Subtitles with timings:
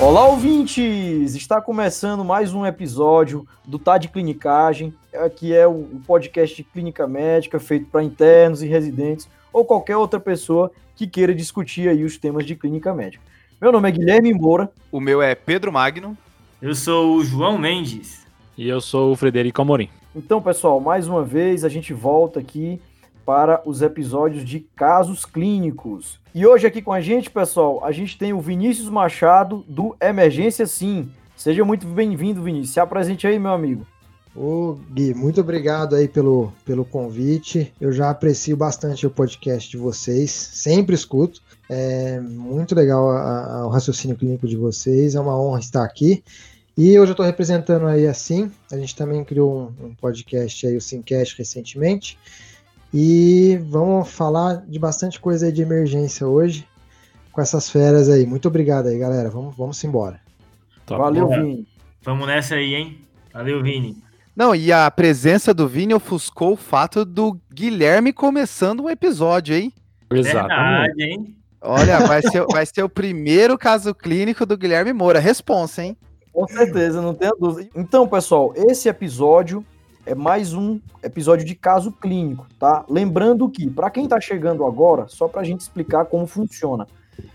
[0.00, 1.34] Olá, ouvintes!
[1.34, 4.94] Está começando mais um episódio do Tá de Clinicagem,
[5.34, 10.20] que é o podcast de clínica médica feito para internos e residentes ou qualquer outra
[10.20, 13.24] pessoa que queira discutir aí os temas de clínica médica.
[13.60, 14.70] Meu nome é Guilherme Moura.
[14.92, 16.16] O meu é Pedro Magno.
[16.62, 18.24] Eu sou o João Mendes.
[18.56, 19.90] E eu sou o Frederico Amorim.
[20.14, 22.80] Então, pessoal, mais uma vez a gente volta aqui
[23.28, 26.18] para os episódios de casos clínicos.
[26.34, 30.66] E hoje aqui com a gente, pessoal, a gente tem o Vinícius Machado do Emergência
[30.66, 31.10] Sim.
[31.36, 32.70] Seja muito bem-vindo, Vinícius.
[32.70, 33.86] Se apresente aí, meu amigo.
[34.34, 37.70] Ô Gui, muito obrigado aí pelo, pelo convite.
[37.78, 41.42] Eu já aprecio bastante o podcast de vocês, sempre escuto.
[41.68, 46.24] É muito legal a, a, o raciocínio clínico de vocês, é uma honra estar aqui.
[46.74, 50.66] E hoje eu estou representando aí a Sim, a gente também criou um, um podcast
[50.66, 52.18] aí, o Simcast, recentemente.
[52.92, 56.66] E vamos falar de bastante coisa aí de emergência hoje
[57.30, 58.26] com essas feras aí.
[58.26, 59.28] Muito obrigado aí, galera.
[59.30, 60.20] Vamos, vamos embora.
[60.86, 61.68] Tá Valeu, Vini.
[62.02, 62.98] Vamos nessa aí, hein?
[63.32, 63.96] Valeu, Vini.
[64.34, 69.72] Não, e a presença do Vini ofuscou o fato do Guilherme começando um episódio, hein?
[70.10, 70.96] Exatamente.
[70.96, 71.36] Verdade, hein?
[71.60, 75.18] Olha, vai ser, vai ser o primeiro caso clínico do Guilherme Moura.
[75.18, 75.96] Responsa, hein?
[76.32, 77.68] Com certeza, não tenha dúvida.
[77.74, 79.64] Então, pessoal, esse episódio
[80.08, 82.82] é mais um episódio de caso clínico, tá?
[82.88, 86.88] Lembrando que, para quem está chegando agora, só para a gente explicar como funciona.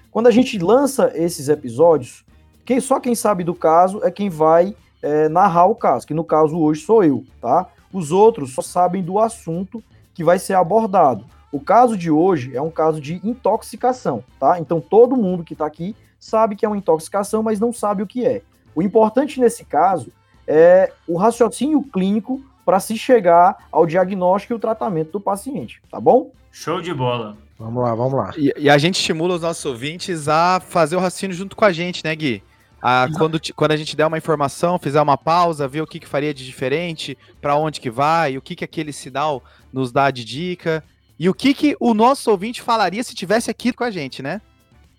[0.09, 2.25] Quando a gente lança esses episódios,
[2.65, 6.23] quem, só quem sabe do caso é quem vai é, narrar o caso, que no
[6.23, 7.67] caso hoje sou eu, tá?
[7.93, 11.25] Os outros só sabem do assunto que vai ser abordado.
[11.51, 14.59] O caso de hoje é um caso de intoxicação, tá?
[14.59, 18.07] Então todo mundo que está aqui sabe que é uma intoxicação, mas não sabe o
[18.07, 18.41] que é.
[18.73, 20.11] O importante nesse caso
[20.47, 25.99] é o raciocínio clínico para se chegar ao diagnóstico e o tratamento do paciente, tá
[25.99, 26.31] bom?
[26.51, 27.37] Show de bola.
[27.57, 28.31] Vamos lá, vamos lá.
[28.37, 31.71] E, e, a gente estimula os nossos ouvintes a fazer o raciocínio junto com a
[31.71, 32.43] gente, né, Gui?
[32.81, 36.07] A, quando, quando a gente der uma informação, fizer uma pausa, ver o que, que
[36.07, 40.25] faria de diferente, para onde que vai, o que, que aquele sinal nos dá de
[40.25, 40.83] dica,
[41.17, 44.41] e o que, que o nosso ouvinte falaria se tivesse aqui com a gente, né?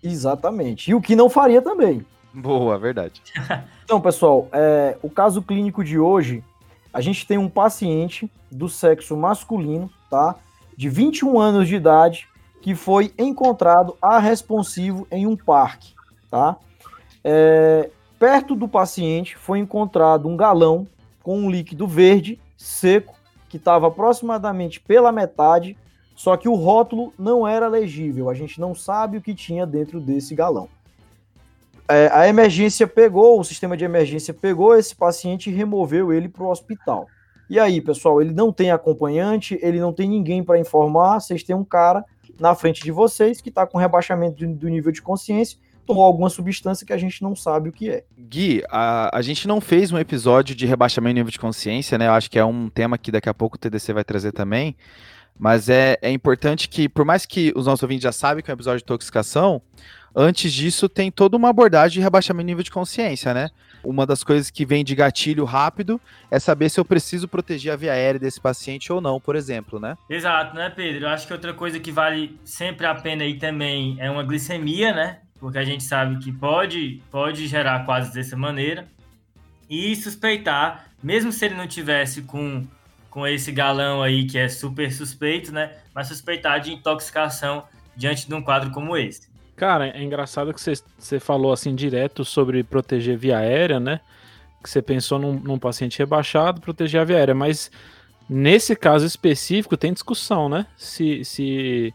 [0.01, 0.89] Exatamente.
[0.89, 2.03] E o que não faria também.
[2.33, 3.21] Boa, verdade.
[3.85, 6.43] então, pessoal, é, o caso clínico de hoje
[6.95, 10.33] a gente tem um paciente do sexo masculino, tá?
[10.77, 12.25] De 21 anos de idade,
[12.61, 15.93] que foi encontrado responsivo em um parque,
[16.31, 16.55] tá?
[17.21, 20.87] É, perto do paciente foi encontrado um galão
[21.21, 23.13] com um líquido verde seco
[23.49, 25.75] que estava aproximadamente pela metade,
[26.15, 28.29] só que o rótulo não era legível.
[28.29, 30.69] A gente não sabe o que tinha dentro desse galão
[31.87, 36.43] é, a emergência pegou, o sistema de emergência pegou esse paciente e removeu ele para
[36.43, 37.07] o hospital.
[37.49, 41.55] E aí, pessoal, ele não tem acompanhante, ele não tem ninguém para informar, vocês têm
[41.55, 42.03] um cara
[42.39, 46.29] na frente de vocês que está com rebaixamento do, do nível de consciência, tomou alguma
[46.29, 48.03] substância que a gente não sabe o que é.
[48.17, 52.07] Gui, a, a gente não fez um episódio de rebaixamento do nível de consciência, né?
[52.07, 54.75] Eu acho que é um tema que daqui a pouco o TDC vai trazer também.
[55.37, 58.53] Mas é, é importante que, por mais que os nossos ouvintes já sabem que é
[58.53, 59.61] um episódio de intoxicação,
[60.15, 63.49] Antes disso, tem toda uma abordagem de rebaixamento de nível de consciência, né?
[63.83, 65.99] Uma das coisas que vem de gatilho rápido
[66.31, 69.77] é saber se eu preciso proteger a via aérea desse paciente ou não, por exemplo,
[69.77, 69.97] né?
[70.09, 71.03] Exato, né, Pedro?
[71.03, 74.93] Eu acho que outra coisa que vale sempre a pena aí também é uma glicemia,
[74.93, 75.19] né?
[75.37, 78.87] Porque a gente sabe que pode, pode gerar quase dessa maneira.
[79.69, 82.65] E suspeitar, mesmo se ele não tivesse com,
[83.09, 85.73] com esse galão aí que é super suspeito, né?
[85.93, 87.65] Mas suspeitar de intoxicação
[87.97, 89.34] diante de um quadro como esse.
[89.55, 94.01] Cara, é engraçado que você falou assim direto sobre proteger via aérea, né?
[94.61, 97.71] Que você pensou num, num, paciente rebaixado, proteger a via aérea, mas
[98.29, 100.65] nesse caso específico tem discussão, né?
[100.75, 101.93] Se, se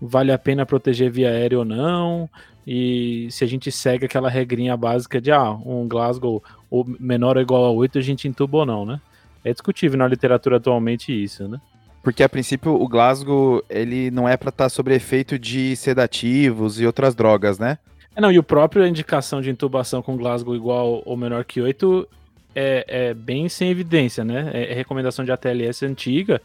[0.00, 2.28] vale a pena proteger via aérea ou não,
[2.66, 7.42] e se a gente segue aquela regrinha básica de ah, um Glasgow ou menor ou
[7.42, 9.00] igual a 8 a gente entuba ou não, né?
[9.42, 11.58] É discutível na literatura atualmente isso, né?
[12.02, 16.80] Porque a princípio o Glasgow ele não é para estar tá sobre efeito de sedativos
[16.80, 17.78] e outras drogas, né?
[18.14, 22.08] É, não, e o próprio indicação de intubação com Glasgow igual ou menor que 8
[22.54, 24.50] é, é bem sem evidência, né?
[24.52, 26.40] É, é recomendação de ATLS antiga,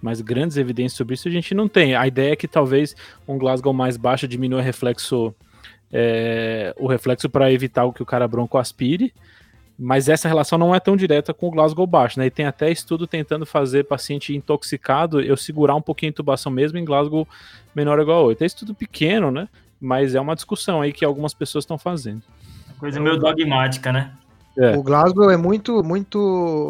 [0.00, 1.94] mas grandes evidências sobre isso a gente não tem.
[1.94, 2.96] A ideia é que talvez
[3.26, 5.32] um Glasgow mais baixo diminua o reflexo,
[5.92, 9.14] é, o reflexo para evitar o que o cara bronco aspire,
[9.78, 12.26] mas essa relação não é tão direta com o Glasgow baixo, né?
[12.26, 16.78] E tem até estudo tentando fazer paciente intoxicado eu segurar um pouquinho a intubação mesmo
[16.78, 17.26] em Glasgow
[17.74, 18.42] menor ou igual a 8.
[18.42, 19.48] É estudo pequeno, né?
[19.80, 22.22] Mas é uma discussão aí que algumas pessoas estão fazendo.
[22.78, 24.12] Coisa meio dogmática, né?
[24.56, 24.76] É.
[24.76, 26.18] O Glasgow é muito, muito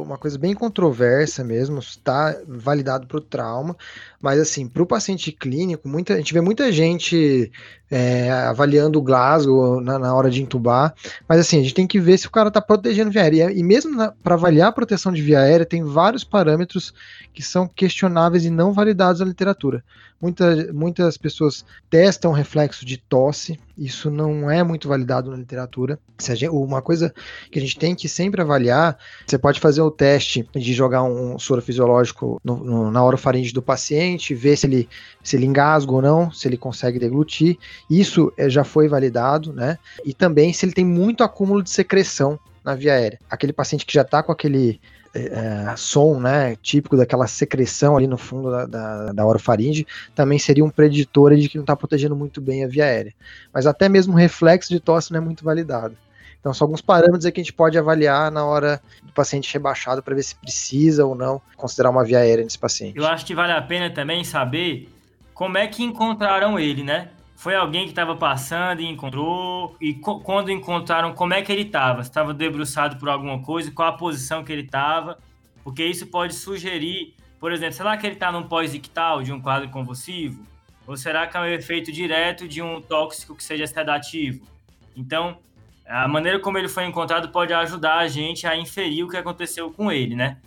[0.06, 3.76] uma coisa bem controversa mesmo, está validado para o trauma,
[4.20, 7.50] mas assim, para o paciente clínico, muita, a gente vê muita gente
[7.90, 10.94] é, avaliando o Glasgow na, na, hora de intubar,
[11.29, 13.52] mas assim, a gente tem que ver se o cara está protegendo via aérea.
[13.52, 16.94] E mesmo para avaliar a proteção de via aérea, tem vários parâmetros
[17.34, 19.82] que são questionáveis e não validados na literatura.
[20.20, 25.98] Muita, muitas pessoas testam reflexo de tosse, isso não é muito validado na literatura.
[26.20, 27.12] Gente, uma coisa
[27.50, 28.96] que a gente tem que sempre avaliar,
[29.26, 33.62] você pode fazer o teste de jogar um soro fisiológico no, no, na orofaringe do
[33.62, 34.88] paciente, ver se ele,
[35.22, 37.58] se ele engasga ou não, se ele consegue deglutir.
[37.90, 39.78] Isso é, já foi validado, né?
[40.04, 43.19] E também se ele tem muito acúmulo de secreção na via aérea.
[43.28, 44.80] Aquele paciente que já está com aquele
[45.14, 50.64] é, som, né, típico daquela secreção ali no fundo da, da, da orofaringe, também seria
[50.64, 53.14] um preditor de que não está protegendo muito bem a via aérea.
[53.53, 55.97] Mas até mesmo o reflexo de tosse não é muito validado.
[56.41, 60.12] Então, são alguns parâmetros que a gente pode avaliar na hora do paciente rebaixado para
[60.12, 62.99] ver se precisa ou não considerar uma via aérea nesse paciente.
[62.99, 64.88] Eu acho que vale a pena também saber
[65.32, 67.11] como é que encontraram ele, né?
[67.43, 69.75] Foi alguém que estava passando e encontrou?
[69.81, 72.00] E co quando encontraram, como é que ele estava?
[72.00, 73.73] Estava debruçado por alguma coisa?
[73.73, 75.19] Qual a posição que ele estava?
[75.65, 79.69] Porque isso pode sugerir, por exemplo, será que ele está num pós-ictal de um quadro
[79.71, 80.47] convulsivo?
[80.87, 84.47] Ou será que é um efeito direto de um tóxico que seja sedativo?
[84.94, 85.37] Então,
[85.85, 89.69] a maneira como ele foi encontrado pode ajudar a gente a inferir o que aconteceu
[89.73, 90.39] com ele, né?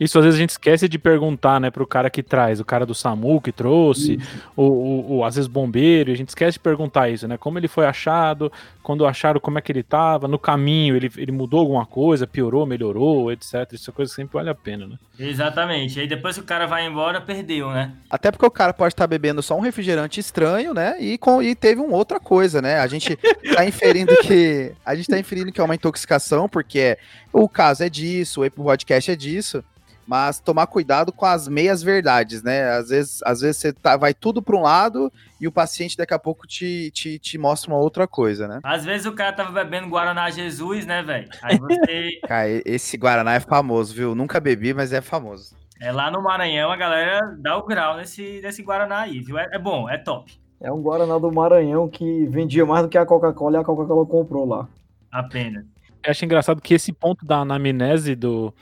[0.00, 2.86] Isso às vezes a gente esquece de perguntar, né, pro cara que traz, o cara
[2.86, 4.18] do SAMU que trouxe,
[4.56, 7.36] ou, ou, às vezes bombeiro, a gente esquece de perguntar isso, né?
[7.36, 8.50] Como ele foi achado,
[8.82, 12.64] quando acharam como é que ele tava, no caminho ele, ele mudou alguma coisa, piorou,
[12.64, 13.70] melhorou, etc.
[13.72, 14.96] Isso é coisa que sempre vale a pena, né?
[15.18, 15.98] Exatamente.
[15.98, 17.92] E aí depois que o cara vai embora, perdeu, né?
[18.08, 20.96] Até porque o cara pode estar bebendo só um refrigerante estranho, né?
[20.98, 22.80] E, com, e teve uma outra coisa, né?
[22.80, 23.18] A gente
[23.54, 24.72] tá inferindo que.
[24.84, 26.96] A gente tá inferindo que é uma intoxicação, porque
[27.32, 29.62] o caso é disso, o podcast é disso
[30.10, 32.68] mas tomar cuidado com as meias verdades, né?
[32.72, 36.12] Às vezes, às vezes você tá, vai tudo para um lado e o paciente daqui
[36.12, 38.58] a pouco te, te, te mostra uma outra coisa, né?
[38.64, 41.28] Às vezes o cara tava bebendo Guaraná Jesus, né, velho?
[41.40, 42.18] Aí você.
[42.26, 44.12] cara, esse Guaraná é famoso, viu?
[44.16, 45.54] Nunca bebi, mas é famoso.
[45.80, 49.38] É lá no Maranhão, a galera dá o grau nesse, nesse Guaraná aí, viu?
[49.38, 50.36] É, é bom, é top.
[50.60, 54.04] É um Guaraná do Maranhão que vendia mais do que a Coca-Cola e a Coca-Cola
[54.04, 54.66] comprou lá.
[55.08, 55.64] Apenas.
[56.02, 58.52] Eu acho engraçado que esse ponto da anamnese do,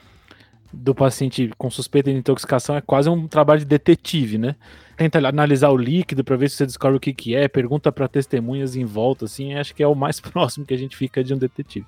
[0.71, 4.55] do paciente com suspeita de intoxicação é quase um trabalho de detetive, né?
[4.95, 8.07] Tenta analisar o líquido para ver se você descobre o que, que é, pergunta para
[8.07, 11.33] testemunhas em volta, assim, acho que é o mais próximo que a gente fica de
[11.33, 11.85] um detetive.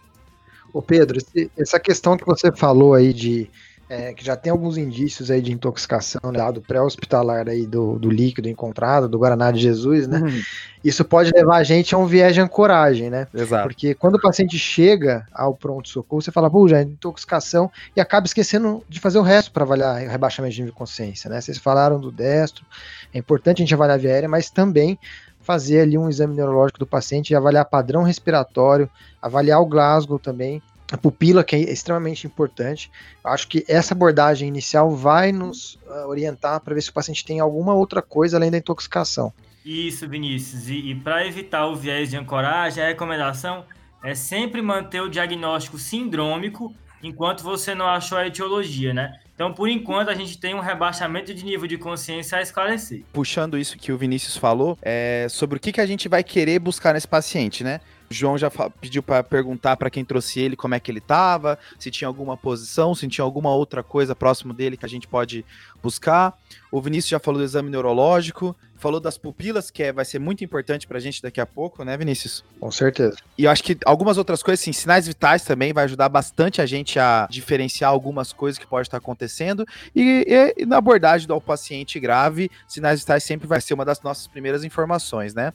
[0.73, 1.19] Ô Pedro,
[1.57, 3.49] essa questão que você falou aí de
[3.91, 8.09] é, que já tem alguns indícios aí de intoxicação né, do pré-hospitalar aí do, do
[8.09, 10.19] líquido encontrado, do Guaraná de Jesus, né?
[10.19, 10.41] Uhum.
[10.81, 13.27] Isso pode levar a gente a um viés de ancoragem, né?
[13.33, 13.67] Exato.
[13.67, 18.25] Porque quando o paciente chega ao pronto-socorro, você fala, pô, já é intoxicação, e acaba
[18.25, 21.41] esquecendo de fazer o resto para avaliar o rebaixamento de nível de consciência, né?
[21.41, 22.65] Vocês falaram do destro,
[23.13, 24.97] é importante a gente avaliar a via aérea, mas também
[25.41, 28.89] fazer ali um exame neurológico do paciente e avaliar padrão respiratório,
[29.21, 30.61] avaliar o Glasgow também,
[30.91, 32.91] a pupila, que é extremamente importante.
[33.23, 37.39] Acho que essa abordagem inicial vai nos uh, orientar para ver se o paciente tem
[37.39, 39.33] alguma outra coisa além da intoxicação.
[39.65, 40.67] Isso, Vinícius.
[40.67, 43.63] E, e para evitar o viés de ancoragem, a recomendação
[44.03, 46.73] é sempre manter o diagnóstico sindrômico
[47.03, 49.19] enquanto você não achou a etiologia, né?
[49.33, 53.03] Então, por enquanto, a gente tem um rebaixamento de nível de consciência a esclarecer.
[53.11, 56.59] Puxando isso que o Vinícius falou, é sobre o que, que a gente vai querer
[56.59, 57.81] buscar nesse paciente, né?
[58.11, 58.51] O João já
[58.81, 62.35] pediu para perguntar para quem trouxe ele como é que ele estava, se tinha alguma
[62.35, 65.45] posição, se tinha alguma outra coisa próximo dele que a gente pode
[65.81, 66.37] buscar.
[66.69, 70.43] O Vinícius já falou do exame neurológico, falou das pupilas, que é, vai ser muito
[70.43, 72.43] importante para a gente daqui a pouco, né, Vinícius?
[72.59, 73.15] Com certeza.
[73.37, 76.65] E eu acho que algumas outras coisas, assim, sinais vitais também vai ajudar bastante a
[76.65, 79.65] gente a diferenciar algumas coisas que pode estar acontecendo.
[79.95, 84.01] E, e, e na abordagem do paciente grave, sinais vitais sempre vai ser uma das
[84.01, 85.53] nossas primeiras informações, né?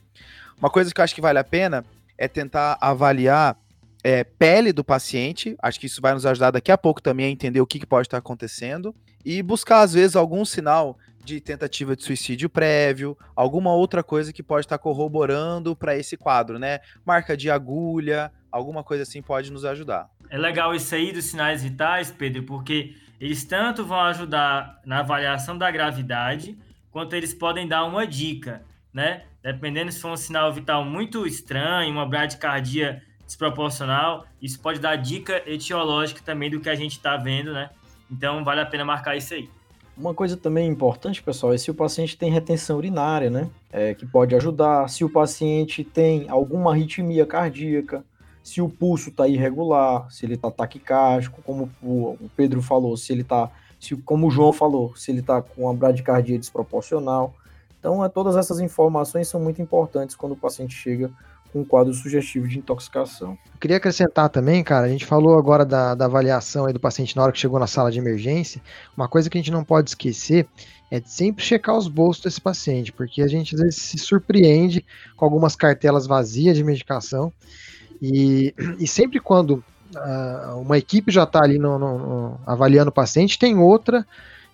[0.59, 1.85] Uma coisa que eu acho que vale a pena
[2.19, 3.59] é tentar avaliar
[4.03, 5.57] é, pele do paciente.
[5.61, 7.87] Acho que isso vai nos ajudar daqui a pouco também a entender o que, que
[7.87, 8.95] pode estar acontecendo.
[9.25, 14.45] E buscar, às vezes, algum sinal de tentativa de suicídio prévio, alguma outra coisa que
[14.45, 16.79] pode estar corroborando para esse quadro, né?
[17.05, 20.09] Marca de agulha, alguma coisa assim pode nos ajudar.
[20.31, 25.59] É legal isso aí dos sinais vitais, Pedro, porque eles tanto vão ajudar na avaliação
[25.59, 26.57] da gravidade,
[26.93, 28.63] quanto eles podem dar uma dica,
[28.97, 29.25] né?
[29.43, 35.43] Dependendo se for um sinal vital muito estranho, uma bradicardia desproporcional, isso pode dar dica
[35.47, 37.69] etiológica também do que a gente está vendo, né?
[38.11, 39.51] Então vale a pena marcar isso aí.
[39.99, 43.51] Uma coisa também importante, pessoal, é se o paciente tem retenção urinária, né?
[43.71, 44.89] É, que pode ajudar.
[44.89, 48.03] Se o paciente tem alguma arritmia cardíaca,
[48.43, 53.23] se o pulso está irregular, se ele está taquicárdico, como o Pedro falou, se ele
[53.23, 57.35] está, se, como o João falou, se ele está com uma bradicardia desproporcional.
[57.87, 61.09] Então, é, todas essas informações são muito importantes quando o paciente chega
[61.53, 63.39] com um quadro sugestivo de intoxicação.
[63.55, 67.23] Eu queria acrescentar também, cara, a gente falou agora da, da avaliação do paciente na
[67.23, 68.61] hora que chegou na sala de emergência.
[68.97, 70.49] Uma coisa que a gente não pode esquecer
[70.91, 74.85] é sempre checar os bolsos desse paciente, porque a gente às vezes se surpreende
[75.17, 77.33] com algumas cartelas vazias de medicação.
[78.03, 79.63] E, e sempre quando
[79.95, 84.05] uh, uma equipe já está ali no, no, no, avaliando o paciente, tem outra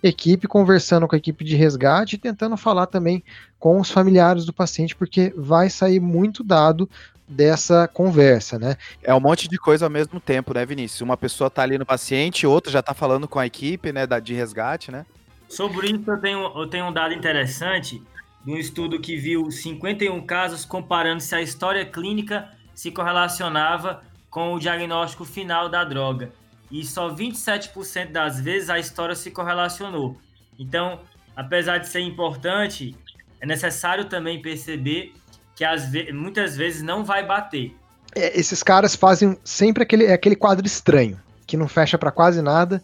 [0.03, 3.23] equipe conversando com a equipe de resgate e tentando falar também
[3.57, 6.89] com os familiares do paciente, porque vai sair muito dado
[7.25, 8.75] dessa conversa, né?
[9.01, 11.01] É um monte de coisa ao mesmo tempo, né, Vinícius?
[11.01, 14.33] Uma pessoa tá ali no paciente, outra já tá falando com a equipe, né, de
[14.33, 15.05] resgate, né?
[15.47, 18.03] Sobre isso, eu tenho, eu tenho um dado interessante
[18.43, 24.53] de um estudo que viu 51 casos comparando se a história clínica se correlacionava com
[24.53, 26.33] o diagnóstico final da droga.
[26.73, 30.17] E só 27% das vezes a história se correlacionou.
[30.59, 30.99] Então,
[31.35, 32.95] apesar de ser importante,
[33.39, 35.13] é necessário também perceber
[35.55, 37.73] que às ve muitas vezes não vai bater.
[38.15, 42.83] É, esses caras fazem sempre aquele, aquele quadro estranho, que não fecha para quase nada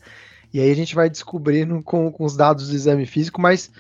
[0.53, 3.71] e aí a gente vai descobrindo com, com os dados do exame físico, mas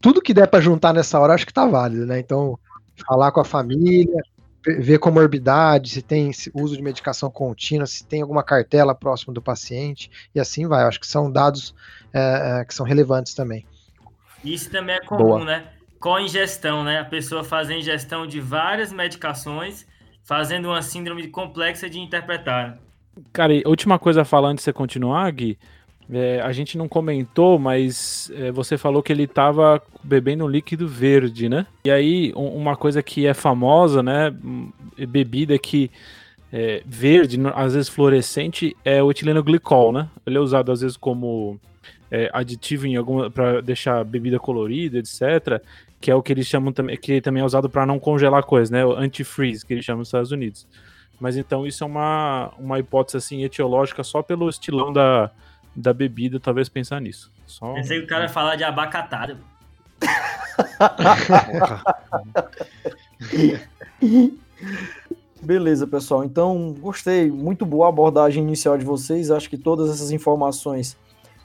[0.00, 2.18] tudo que der para juntar nessa hora, acho que tá válido, né?
[2.18, 2.58] Então,
[3.06, 4.22] falar com a família,
[4.66, 10.10] ver comorbidade, se tem uso de medicação contínua, se tem alguma cartela próximo do paciente,
[10.34, 10.84] e assim vai.
[10.84, 11.74] Acho que são dados
[12.12, 13.64] é, é, que são relevantes também.
[14.44, 15.44] Isso também é comum, Boa.
[15.44, 15.66] né?
[16.00, 17.00] Com ingestão, né?
[17.00, 19.86] A pessoa fazer ingestão de várias medicações,
[20.24, 22.78] fazendo uma síndrome complexa de interpretar.
[23.32, 25.58] Cara, e última coisa a falar antes de você continuar, Gui,
[26.10, 31.48] é, a gente não comentou, mas é, você falou que ele estava bebendo líquido verde,
[31.48, 31.66] né?
[31.84, 34.32] E aí, um, uma coisa que é famosa, né?
[35.08, 35.90] Bebida que
[36.52, 40.08] é verde, às vezes fluorescente, é o etileno glicol, né?
[40.24, 41.58] Ele é usado às vezes como
[42.08, 45.60] é, aditivo em alguma para deixar bebida colorida, etc.
[46.00, 48.70] Que é o que eles chamam também, que também é usado para não congelar coisas,
[48.70, 48.84] né?
[48.86, 50.68] O antifreeze que eles chamam nos Estados Unidos.
[51.18, 55.32] Mas então isso é uma, uma hipótese assim etiológica só pelo estilão da
[55.76, 57.30] da bebida, talvez pensar nisso.
[57.46, 57.74] Só...
[57.74, 59.38] Pensei que o cara ia falar de abacatado.
[65.42, 66.24] Beleza, pessoal.
[66.24, 67.30] Então, gostei.
[67.30, 69.30] Muito boa a abordagem inicial de vocês.
[69.30, 70.96] Acho que todas essas informações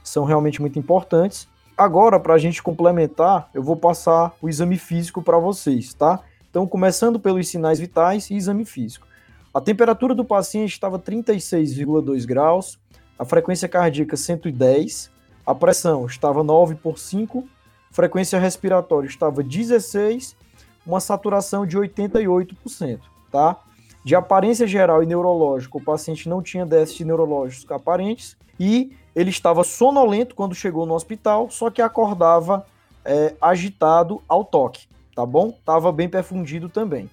[0.04, 1.48] são realmente muito importantes.
[1.78, 6.22] Agora, para a gente complementar, eu vou passar o exame físico para vocês, tá?
[6.50, 9.08] Então, começando pelos sinais vitais e exame físico.
[9.54, 12.80] A temperatura do paciente estava 36,2 graus,
[13.22, 15.12] a frequência cardíaca 110,
[15.46, 17.48] a pressão estava 9 por 5,
[17.92, 20.36] frequência respiratória estava 16,
[20.84, 23.00] uma saturação de 88%,
[23.32, 23.58] tá?
[24.04, 29.64] De aparência geral e neurológica, o paciente não tinha déficit neurológicos aparentes e ele estava
[29.64, 32.66] sonolento quando chegou no hospital, só que acordava
[33.06, 35.56] é, agitado ao toque, tá bom?
[35.64, 37.08] Tava bem perfundido também.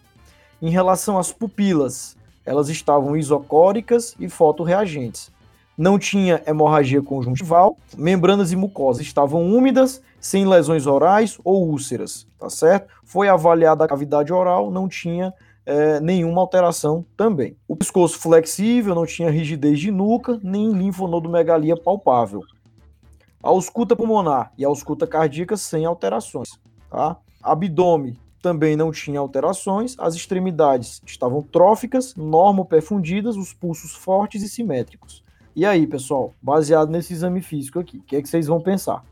[0.63, 5.37] Em relação às pupilas, elas estavam isocóricas e fotorreagentes
[5.79, 12.51] não tinha hemorragia conjuntival, membranas e mucosas estavam úmidas, sem lesões orais ou úlceras, tá
[12.51, 12.89] certo?
[13.05, 15.33] Foi avaliada a cavidade oral, não tinha
[15.65, 17.57] é, nenhuma alteração também.
[17.69, 22.43] O pescoço flexível, não tinha rigidez de nuca, nem linfonodomegalia palpável.
[23.41, 26.59] A ausculta pulmonar e a ausculta cardíaca sem alterações,
[26.91, 27.17] tá?
[27.41, 35.23] Abdômen também não tinha alterações, as extremidades estavam tróficas, normoperfundidas, os pulsos fortes e simétricos.
[35.59, 39.03] E aí, pessoal, baseado nesse exame físico aqui, o que, é que vocês vão pensar?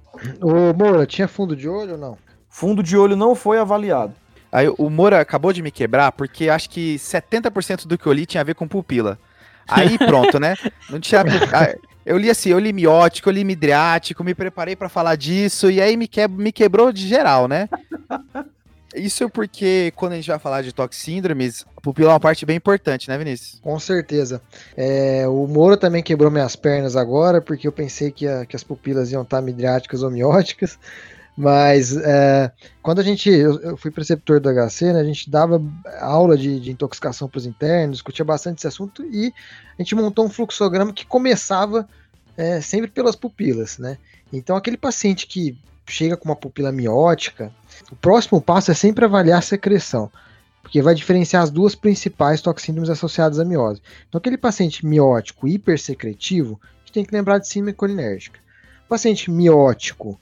[0.41, 2.17] Ô, Moura, tinha fundo de olho ou não?
[2.49, 4.13] Fundo de olho não foi avaliado.
[4.53, 8.25] Aí o Moura acabou de me quebrar porque acho que 70% do que eu li
[8.27, 9.19] tinha a ver com pupila.
[9.67, 10.55] Aí pronto, né?
[10.89, 11.25] Não tinha.
[12.05, 15.83] Eu li assim, eu li miótico, eu li midriático, me preparei para falar disso, e
[15.83, 16.29] aí me, que...
[16.29, 17.69] me quebrou de geral, né?
[18.95, 22.47] Isso é porque quando a gente vai falar de toxíndromes, a pupila é uma parte
[22.47, 23.61] bem importante, né, Vinícius?
[23.61, 24.41] Com certeza.
[24.77, 28.63] É, o Moro também quebrou minhas pernas agora, porque eu pensei que, a, que as
[28.63, 30.79] pupilas iam estar midriáticas ou mióticas.
[31.37, 32.51] Mas é,
[32.81, 33.29] quando a gente.
[33.29, 35.63] Eu, eu, fui preceptor do HC, né, a gente dava
[36.01, 39.35] aula de, de intoxicação para os internos, discutia bastante esse assunto e
[39.79, 41.87] a gente montou um fluxograma que começava
[42.39, 43.99] é, sempre pelas pupilas, né?
[44.33, 47.53] Então aquele paciente que chega com uma pupila miótica,
[47.91, 50.11] o próximo passo é sempre avaliar a secreção,
[50.63, 53.81] porque vai diferenciar as duas principais toxíndromes associadas à miose.
[54.09, 58.41] Então, aquele paciente miótico hipersecretivo, a gente tem que lembrar de síndrome colinérgica.
[58.85, 60.21] O paciente miótico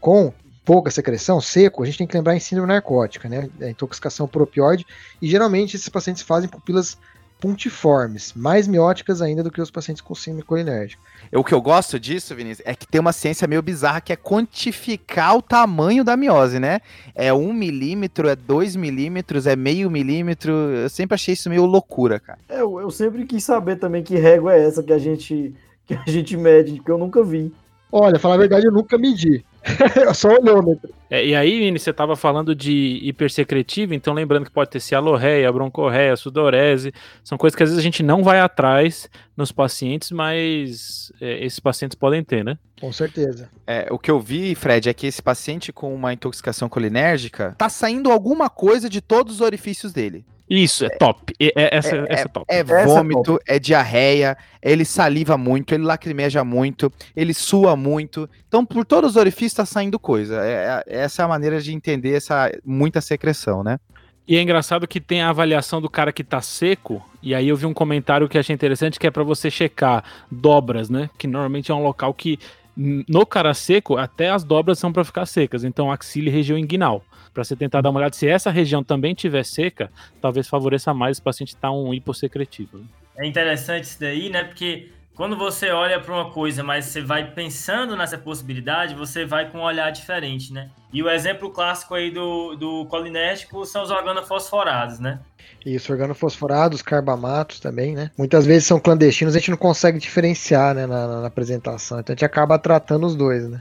[0.00, 0.32] com
[0.64, 3.50] pouca secreção, seco, a gente tem que lembrar em síndrome narcótica, né?
[3.60, 4.86] A intoxicação por opioide,
[5.20, 6.96] e geralmente esses pacientes fazem pupilas
[7.42, 11.02] puntiformes, mais mióticas ainda do que os pacientes com síndrome colinérgica.
[11.34, 14.16] O que eu gosto disso, Vinícius, é que tem uma ciência meio bizarra que é
[14.16, 16.78] quantificar o tamanho da miose, né?
[17.16, 20.52] É um milímetro, é dois milímetros, é meio milímetro.
[20.52, 22.38] Eu sempre achei isso meio loucura, cara.
[22.48, 25.52] Eu, eu sempre quis saber também que régua é essa que a gente
[25.84, 27.52] que a gente mede, que eu nunca vi.
[27.90, 29.44] Olha, falar a verdade, eu nunca medi.
[30.14, 30.92] só olhômetro.
[31.10, 35.52] É, e aí, Vini, você estava falando de hipersecretivo, então lembrando que pode ter cialorreia,
[35.52, 36.92] broncorreia, sudorese,
[37.22, 41.60] são coisas que às vezes a gente não vai atrás nos pacientes, mas é, esses
[41.60, 42.58] pacientes podem ter, né?
[42.80, 43.48] Com certeza.
[43.66, 47.68] É, o que eu vi, Fred, é que esse paciente com uma intoxicação colinérgica tá
[47.68, 50.24] saindo alguma coisa de todos os orifícios dele.
[50.54, 51.34] Isso, é top.
[51.40, 52.46] É, é, essa, é, essa é top.
[52.46, 58.28] É, é vômito, é diarreia, ele saliva muito, ele lacrimeja muito, ele sua muito.
[58.48, 60.42] Então, por todos os orifícios está saindo coisa.
[60.44, 63.80] É, essa é a maneira de entender essa muita secreção, né?
[64.28, 67.56] E é engraçado que tem a avaliação do cara que tá seco, e aí eu
[67.56, 71.08] vi um comentário que achei interessante, que é para você checar dobras, né?
[71.16, 72.38] Que normalmente é um local que,
[72.76, 75.64] no cara seco, até as dobras são para ficar secas.
[75.64, 79.14] Então, axila e região inguinal para você tentar dar uma olhada se essa região também
[79.14, 82.78] tiver seca, talvez favoreça mais o paciente estar tá um hipossecretivo.
[82.78, 82.84] Né?
[83.18, 84.44] É interessante isso daí, né?
[84.44, 89.50] Porque quando você olha para uma coisa, mas você vai pensando nessa possibilidade, você vai
[89.50, 90.70] com um olhar diferente, né?
[90.92, 95.20] E o exemplo clássico aí do, do colinérgico são os organofosforados, né?
[95.64, 98.10] Isso, organofosforados, carbamatos também, né?
[98.16, 102.16] Muitas vezes são clandestinos, a gente não consegue diferenciar né, na, na apresentação, então a
[102.16, 103.60] gente acaba tratando os dois, né?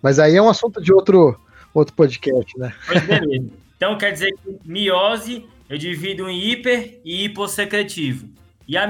[0.00, 1.38] Mas aí é um assunto de outro,
[1.74, 2.72] outro podcast, né?
[2.86, 3.46] Pois beleza.
[3.76, 8.28] Então quer dizer que miose eu divido em hiper e hipossecretivo.
[8.68, 8.86] E a?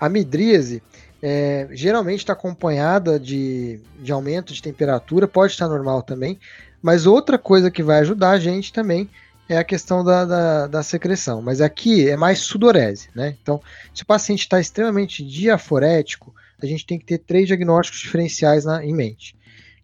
[0.00, 0.82] A midríase
[1.22, 6.38] é, geralmente está acompanhada de, de aumento de temperatura, pode estar normal também,
[6.80, 9.08] mas outra coisa que vai ajudar a gente também
[9.48, 11.42] é a questão da, da, da secreção.
[11.42, 13.36] Mas aqui é mais sudorese, né?
[13.42, 13.60] Então,
[13.92, 18.84] se o paciente está extremamente diaforético, a gente tem que ter três diagnósticos diferenciais na,
[18.84, 19.36] em mente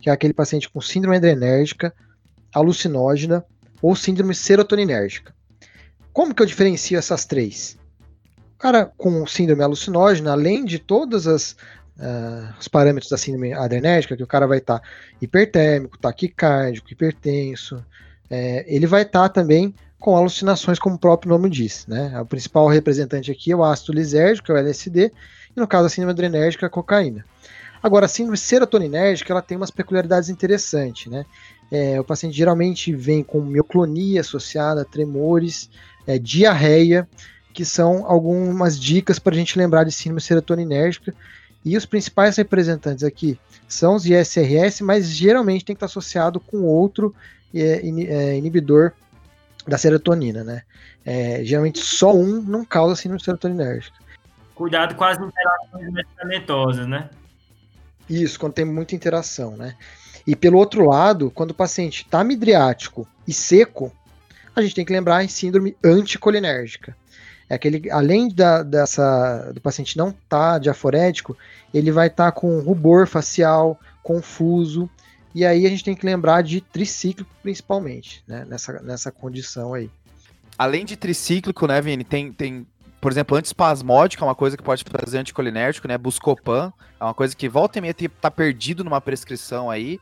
[0.06, 1.92] que é aquele paciente com síndrome adrenérgica,
[2.54, 3.44] alucinógena
[3.82, 5.34] ou síndrome serotoninérgica.
[6.12, 7.76] Como que eu diferencio essas três?
[8.56, 11.52] O cara com síndrome alucinógena, além de todos as,
[11.98, 14.88] uh, os parâmetros da síndrome adrenérgica, que o cara vai estar tá
[15.20, 17.84] hipertérmico, taquicárdico, hipertenso,
[18.30, 21.86] é, ele vai estar tá também com alucinações, como o próprio nome diz.
[21.86, 22.18] Né?
[22.18, 25.12] O principal representante aqui é o ácido lisérgico, é o LSD,
[25.54, 27.26] e no caso da síndrome adrenérgica, a cocaína.
[27.82, 31.26] Agora, a síndrome serotoninérgica ela tem umas peculiaridades interessantes, né?
[31.70, 35.68] É, o paciente geralmente vem com mioclonia associada, tremores,
[36.06, 37.06] é, diarreia,
[37.56, 41.14] que são algumas dicas para a gente lembrar de síndrome serotoninérgica.
[41.64, 46.64] E os principais representantes aqui são os ISRS, mas geralmente tem que estar associado com
[46.64, 47.14] outro
[47.54, 48.92] é, é, inibidor
[49.66, 50.64] da serotonina, né?
[51.02, 53.96] É, geralmente só um não causa síndrome serotoninérgica.
[54.54, 57.08] Cuidado com as interações medicamentosas, né?
[58.08, 59.76] Isso, quando tem muita interação, né?
[60.26, 63.90] E pelo outro lado, quando o paciente está midriático e seco,
[64.54, 66.94] a gente tem que lembrar em síndrome anticolinérgica.
[67.48, 71.36] É aquele, além da, dessa, do paciente não estar tá diaforético,
[71.72, 74.90] ele vai estar tá com rubor facial, confuso,
[75.34, 79.90] e aí a gente tem que lembrar de tricíclico principalmente, né, nessa, nessa condição aí.
[80.58, 82.66] Além de tricíclico, né, Vini, tem, tem
[83.00, 85.96] por exemplo, antispasmódico é uma coisa que pode fazer anticolinérgico, né?
[85.96, 90.00] Buscopan é uma coisa que volta e meia tá perdido numa prescrição aí.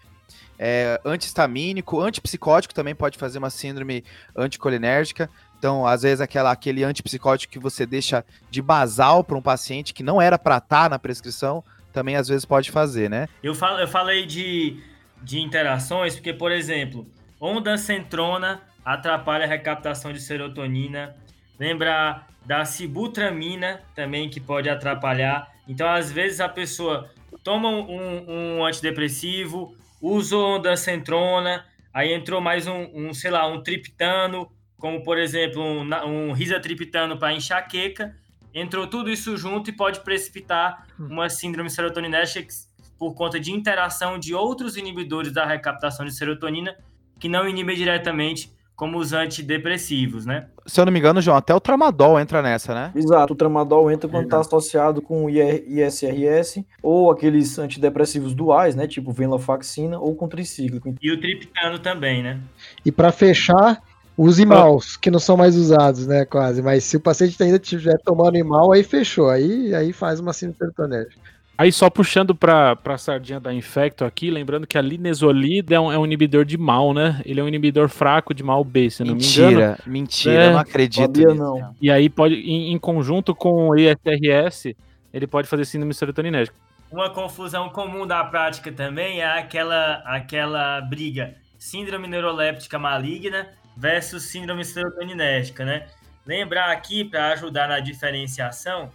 [0.58, 4.04] É, antihistamínico, antipsicótico também pode fazer uma síndrome
[4.36, 5.28] anticolinérgica.
[5.64, 10.02] Então, às vezes, aquela, aquele antipsicótico que você deixa de basal para um paciente que
[10.02, 13.26] não era para estar tá na prescrição, também às vezes pode fazer, né?
[13.42, 14.78] Eu, falo, eu falei de,
[15.22, 17.06] de interações, porque, por exemplo,
[17.40, 21.16] onda centrona atrapalha a recaptação de serotonina.
[21.58, 25.50] Lembra da sibutramina também, que pode atrapalhar.
[25.66, 27.08] Então, às vezes, a pessoa
[27.42, 34.46] toma um, um antidepressivo, usou dancentrona, aí entrou mais um, um, sei lá, um triptano,
[34.84, 38.14] como, por exemplo, um, um risatriptano para enxaqueca,
[38.52, 42.52] entrou tudo isso junto e pode precipitar uma síndrome serotoninérgica
[42.98, 46.76] por conta de interação de outros inibidores da recaptação de serotonina
[47.18, 50.48] que não inibem diretamente como os antidepressivos, né?
[50.66, 52.92] Se eu não me engano, João, até o tramadol entra nessa, né?
[52.94, 58.86] Exato, o tramadol entra quando está associado com o ISRS ou aqueles antidepressivos duais, né?
[58.86, 60.94] Tipo venlafaxina ou com tricíclico.
[61.00, 62.38] E o triptano também, né?
[62.84, 63.80] E para fechar,
[64.16, 66.62] os imaus, que não são mais usados, né, quase.
[66.62, 69.28] Mas se o paciente ainda estiver tomando imal, aí fechou.
[69.28, 71.34] Aí, aí faz uma síndrome serotonérgica.
[71.56, 75.92] Aí só puxando pra, pra sardinha da Infecto aqui, lembrando que a linezolida é um,
[75.92, 77.22] é um inibidor de mal, né?
[77.24, 79.50] Ele é um inibidor fraco de mal B, se não me engano.
[79.50, 81.34] Mentira, mentira, É, eu não acredito nisso.
[81.36, 81.74] não.
[81.80, 84.76] E aí pode, em, em conjunto com o ISRS,
[85.12, 86.56] ele pode fazer síndrome serotoninérgica.
[86.90, 94.64] Uma confusão comum da prática também é aquela, aquela briga síndrome neuroléptica maligna versus síndrome
[94.64, 95.88] serotoninérgica, né?
[96.26, 98.90] Lembrar aqui, para ajudar na diferenciação,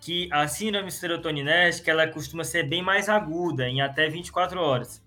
[0.00, 5.02] que a síndrome serotoninérgica ela costuma ser bem mais aguda, em até 24 horas.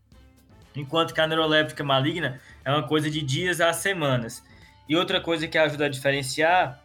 [0.76, 4.44] Enquanto que a neuroléptica maligna é uma coisa de dias a semanas.
[4.88, 6.82] E outra coisa que ajuda a diferenciar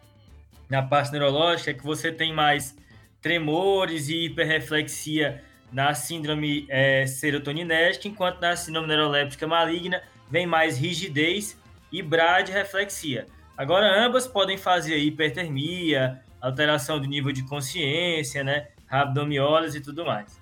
[0.69, 2.75] na parte neurológica é que você tem mais
[3.21, 11.57] tremores e hiperreflexia na síndrome é, serotoninérgica, enquanto na síndrome neuroléptica maligna vem mais rigidez
[11.91, 13.27] e bradyreflexia.
[13.57, 18.67] Agora, ambas podem fazer hipertermia, alteração do nível de consciência, né?
[18.87, 20.39] Rabdomiólise e tudo mais.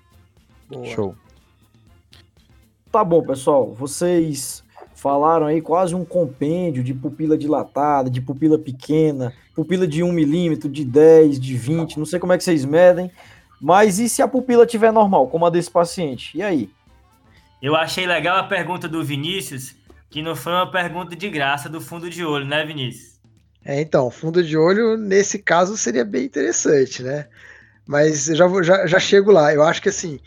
[0.68, 0.86] Boa.
[0.86, 1.16] Show.
[2.90, 3.72] Tá bom, pessoal.
[3.72, 10.12] Vocês falaram aí quase um compêndio de pupila dilatada, de pupila pequena, pupila de 1
[10.12, 13.10] milímetro, de 10, de 20, não sei como é que vocês medem.
[13.60, 16.36] Mas e se a pupila estiver normal, como a desse paciente?
[16.36, 16.70] E aí?
[17.62, 19.74] Eu achei legal a pergunta do Vinícius,
[20.14, 23.18] que não foi uma pergunta de graça do fundo de olho, né, Vinícius?
[23.64, 27.26] É, então, fundo de olho, nesse caso, seria bem interessante, né?
[27.84, 29.52] Mas eu já, vou- já, já chego lá.
[29.52, 30.20] Eu acho que assim,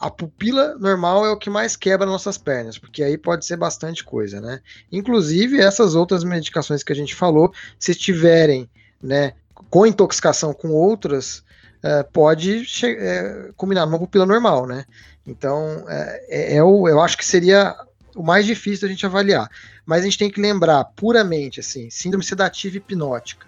[0.00, 4.02] a pupila normal é o que mais quebra nossas pernas, porque aí pode ser bastante
[4.02, 4.60] coisa, né?
[4.90, 8.70] Inclusive, essas outras medicações que a gente falou, se estiverem,
[9.02, 9.34] né,
[9.68, 11.44] com intoxicação com outras,
[11.82, 14.86] eh, pode eh, culminar numa pupila normal, né?
[15.26, 17.76] Então, eh, é, é o, eu acho que seria
[18.14, 19.50] o mais difícil da gente avaliar.
[19.84, 23.46] Mas a gente tem que lembrar puramente, assim, síndrome sedativa hipnótica.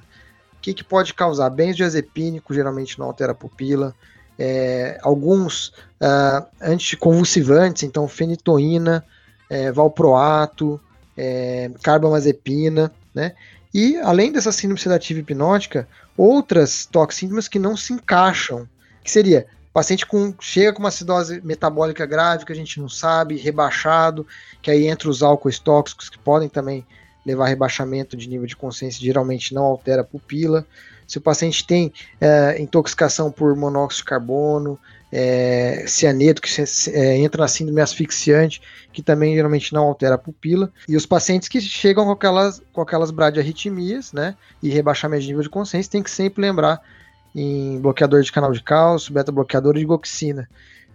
[0.54, 1.48] O que, que pode causar?
[1.50, 3.94] Benzodiazepínico geralmente não altera a pupila.
[4.38, 9.04] É, alguns ah, anticonvulsivantes, então fenitoína,
[9.50, 10.80] é, valproato,
[11.16, 13.34] é, carbamazepina, né?
[13.72, 18.68] E além dessa síndrome sedativa hipnótica, outras toxíndromes que não se encaixam,
[19.04, 23.36] que seria paciente com chega com uma acidose metabólica grave que a gente não sabe,
[23.36, 24.26] rebaixado,
[24.60, 26.84] que aí entra os álcoois tóxicos que podem também
[27.24, 30.66] levar a rebaixamento de nível de consciência, geralmente não altera a pupila.
[31.06, 34.78] Se o paciente tem é, intoxicação por monóxido de carbono,
[35.12, 40.18] é, cianeto, que se- é, entra na síndrome asfixiante, que também geralmente não altera a
[40.18, 40.72] pupila.
[40.88, 45.42] E os pacientes que chegam com aquelas, com aquelas bradiarritmias, né, e rebaixamento de nível
[45.42, 46.80] de consciência, tem que sempre lembrar
[47.34, 50.48] em bloqueador de canal de cálcio, beta-bloqueador e digoxina.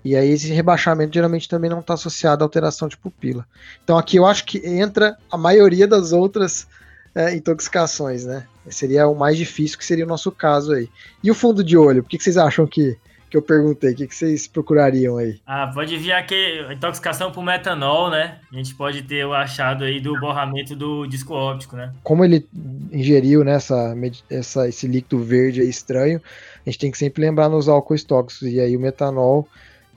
[0.03, 3.45] E aí esse rebaixamento geralmente também não está associado à alteração de pupila.
[3.83, 6.67] Então aqui eu acho que entra a maioria das outras
[7.15, 8.45] é, intoxicações, né?
[8.69, 10.89] Seria o mais difícil, que seria o nosso caso aí.
[11.23, 12.03] E o fundo de olho?
[12.03, 12.97] Por que vocês acham que,
[13.29, 13.91] que eu perguntei?
[13.91, 15.39] O que, que vocês procurariam aí?
[15.45, 18.39] Ah, pode vir aqui intoxicação por metanol, né?
[18.51, 21.91] A gente pode ter o achado aí do borramento do disco óptico, né?
[22.03, 22.47] Como ele
[22.91, 23.95] ingeriu nessa
[24.29, 26.21] essa, esse líquido verde aí estranho,
[26.65, 28.47] a gente tem que sempre lembrar nos álcoois tóxicos.
[28.47, 29.47] E aí o metanol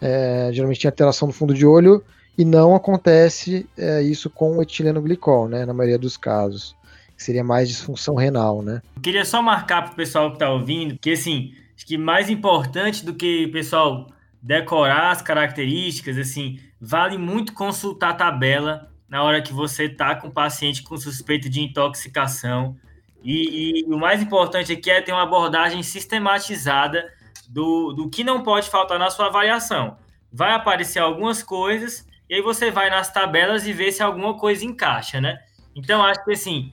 [0.00, 2.02] é, geralmente tem alteração no fundo de olho
[2.36, 5.66] e não acontece é, isso com o etileno glicol, né?
[5.66, 6.76] Na maioria dos casos.
[7.16, 8.80] Que seria mais disfunção renal, né?
[8.94, 13.04] Eu queria só marcar pro pessoal que tá ouvindo, que assim, acho que mais importante
[13.04, 14.08] do que, pessoal,
[14.42, 20.26] decorar as características, assim, vale muito consultar a tabela na hora que você tá com
[20.26, 22.76] o paciente com suspeita de intoxicação.
[23.22, 27.12] E, e o mais importante aqui é ter uma abordagem sistematizada
[27.48, 29.96] do, do que não pode faltar na sua avaliação.
[30.32, 34.64] Vai aparecer algumas coisas, e aí você vai nas tabelas e vê se alguma coisa
[34.64, 35.38] encaixa, né?
[35.76, 36.72] Então, acho que assim,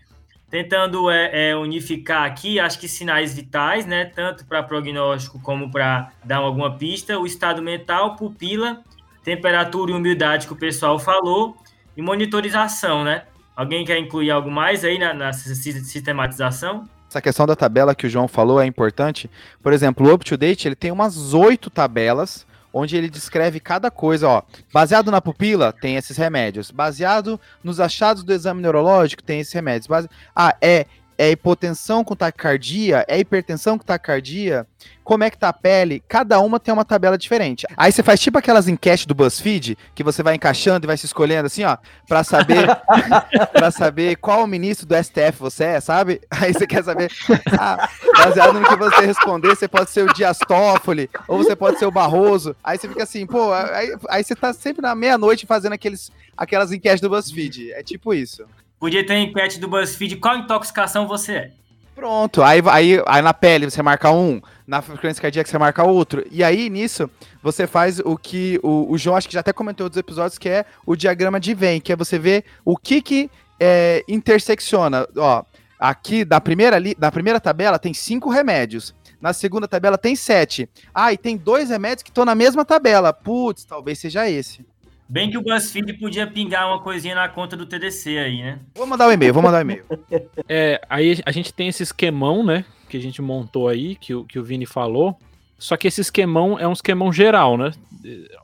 [0.50, 4.06] tentando é, é, unificar aqui, acho que sinais vitais, né?
[4.06, 8.82] Tanto para prognóstico como para dar alguma pista, o estado mental, pupila,
[9.24, 11.58] temperatura e umidade que o pessoal falou,
[11.98, 13.24] e monitorização, né?
[13.56, 16.88] Alguém quer incluir algo mais aí na, na sistematização?
[17.10, 19.30] Essa questão da tabela que o João falou é importante.
[19.64, 22.46] Por exemplo, o Up to Date ele tem umas oito tabelas
[22.78, 24.42] onde ele descreve cada coisa, ó.
[24.74, 26.72] Baseado na pupila, tem esses remédios.
[26.72, 29.88] Baseado nos achados do exame neurológico, tem esses remédios.
[29.88, 30.10] Base...
[30.36, 30.86] Ah, é,
[31.18, 33.06] é hipotensão com taquicardia?
[33.08, 34.68] É hipertensão com taquicardia?
[35.04, 36.04] Como é que tá a pele?
[36.08, 37.66] Cada uma tem uma tabela diferente.
[37.78, 41.06] Aí você faz tipo aquelas enquetes do BuzzFeed, que você vai encaixando e vai se
[41.06, 42.68] escolhendo assim, ó, para saber
[43.54, 46.22] para saber qual ministro do STF você é, sabe?
[46.30, 47.12] Aí você quer saber,
[47.60, 51.78] ah, baseado no que você responder, você pode ser o Dias Toffoli, ou você pode
[51.78, 52.56] ser o Barroso.
[52.64, 56.72] Aí você fica assim, pô, aí, aí você tá sempre na meia-noite fazendo aqueles, aquelas
[56.72, 57.74] enquetes do BuzzFeed.
[57.74, 58.44] É tipo isso.
[58.80, 61.52] Podia ter enquete do BuzzFeed, qual intoxicação você é?
[61.96, 66.26] Pronto, aí, aí, aí na pele você marca um, na frequência cardíaca você marca outro.
[66.30, 67.10] E aí, nisso,
[67.42, 70.50] você faz o que o, o João, acho que já até comentou outros episódios, que
[70.50, 75.08] é o diagrama de Venn, que é você ver o que que é, intersecciona.
[75.16, 75.44] Ó,
[75.80, 78.94] aqui, na primeira, li, na primeira tabela tem cinco remédios.
[79.22, 80.70] Na segunda tabela tem sete.
[80.94, 83.14] Ah, e tem dois remédios que estão na mesma tabela.
[83.14, 84.66] Putz, talvez seja esse.
[85.08, 88.60] Bem que o BuzzFeed podia pingar uma coisinha na conta do TDC aí, né?
[88.74, 89.86] Vou mandar o um e-mail, vou mandar o um e-mail.
[90.50, 92.66] é, aí a gente tem esse esquemão, né?
[92.90, 95.18] Que a gente montou aí, que o, que o Vini falou.
[95.58, 97.72] Só que esse esquemão é um esquemão geral, né?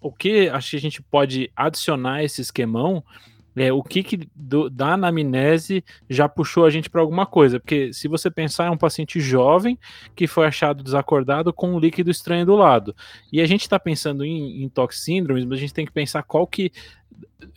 [0.01, 3.03] O que acho que a gente pode adicionar esse esquemão
[3.55, 7.59] é, o que, que do, da anamnese já puxou a gente para alguma coisa.
[7.59, 9.77] Porque se você pensar, é um paciente jovem
[10.15, 12.95] que foi achado desacordado com um líquido estranho do lado.
[13.31, 16.47] E a gente está pensando em, em toxíndromes, mas a gente tem que pensar qual
[16.47, 16.71] que.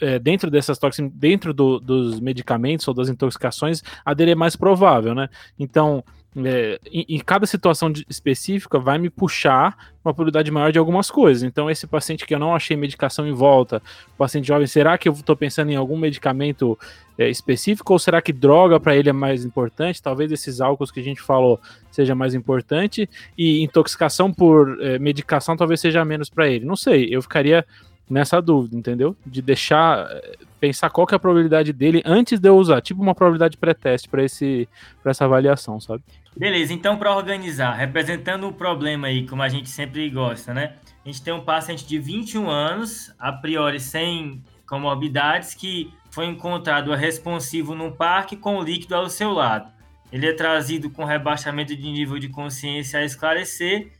[0.00, 4.57] É, dentro dessas toxinas, dentro do, dos medicamentos ou das intoxicações, a dele é mais
[4.57, 5.28] provável, né?
[5.59, 6.02] Então,
[6.36, 11.10] é, em, em, cada situação de, específica vai me puxar uma probabilidade maior de algumas
[11.10, 11.42] coisas.
[11.42, 13.80] Então, esse paciente que eu não achei medicação em volta,
[14.18, 16.78] paciente jovem, será que eu estou pensando em algum medicamento
[17.16, 20.02] é, específico ou será que droga para ele é mais importante?
[20.02, 25.56] Talvez esses álcools que a gente falou seja mais importante e intoxicação por é, medicação
[25.56, 26.64] talvez seja menos para ele.
[26.64, 27.64] Não sei, eu ficaria
[28.08, 29.16] nessa dúvida, entendeu?
[29.26, 33.02] De deixar é, pensar qual que é a probabilidade dele antes de eu usar, tipo
[33.02, 34.68] uma probabilidade pré-teste para esse
[35.02, 36.02] para essa avaliação, sabe?
[36.36, 40.74] Beleza, então para organizar, representando o problema aí, como a gente sempre gosta, né?
[41.04, 46.92] A gente tem um paciente de 21 anos, a priori sem comorbidades, que foi encontrado
[46.94, 49.70] responsivo num parque com líquido ao seu lado.
[50.10, 53.92] Ele é trazido com rebaixamento de nível de consciência a esclarecer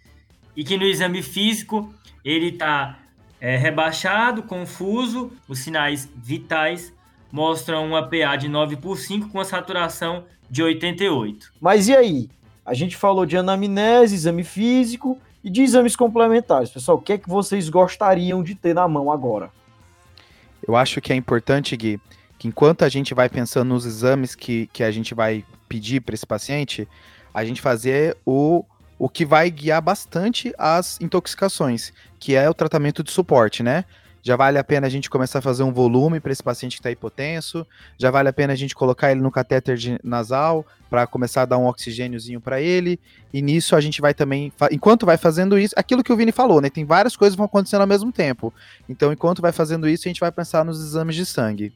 [0.57, 1.93] e que no exame físico
[2.25, 2.99] ele está
[3.45, 6.91] é, rebaixado, confuso, os sinais vitais
[7.31, 11.53] mostram uma PA de 9 por 5 com a saturação de 88.
[11.61, 12.31] Mas e aí?
[12.65, 16.71] A gente falou de anamnese, exame físico e de exames complementares.
[16.71, 19.51] Pessoal, o que é que vocês gostariam de ter na mão agora?
[20.67, 22.01] Eu acho que é importante, Gui,
[22.39, 26.15] que enquanto a gente vai pensando nos exames que, que a gente vai pedir para
[26.15, 26.89] esse paciente,
[27.35, 28.65] a gente fazer o,
[28.99, 33.85] o que vai guiar bastante as intoxicações, que é o tratamento de suporte, né?
[34.25, 36.81] já vale a pena a gente começar a fazer um volume para esse paciente que
[36.81, 37.67] está hipotenso,
[37.99, 41.59] já vale a pena a gente colocar ele no catéter nasal para começar a dar
[41.59, 42.99] um oxigêniozinho para ele,
[43.35, 46.63] e nisso a gente vai também, enquanto vai fazendo isso, aquilo que o Vini falou,
[46.63, 48.53] né, tem várias coisas que vão acontecendo ao mesmo tempo,
[48.89, 51.71] então enquanto vai fazendo isso, a gente vai pensar nos exames de sangue.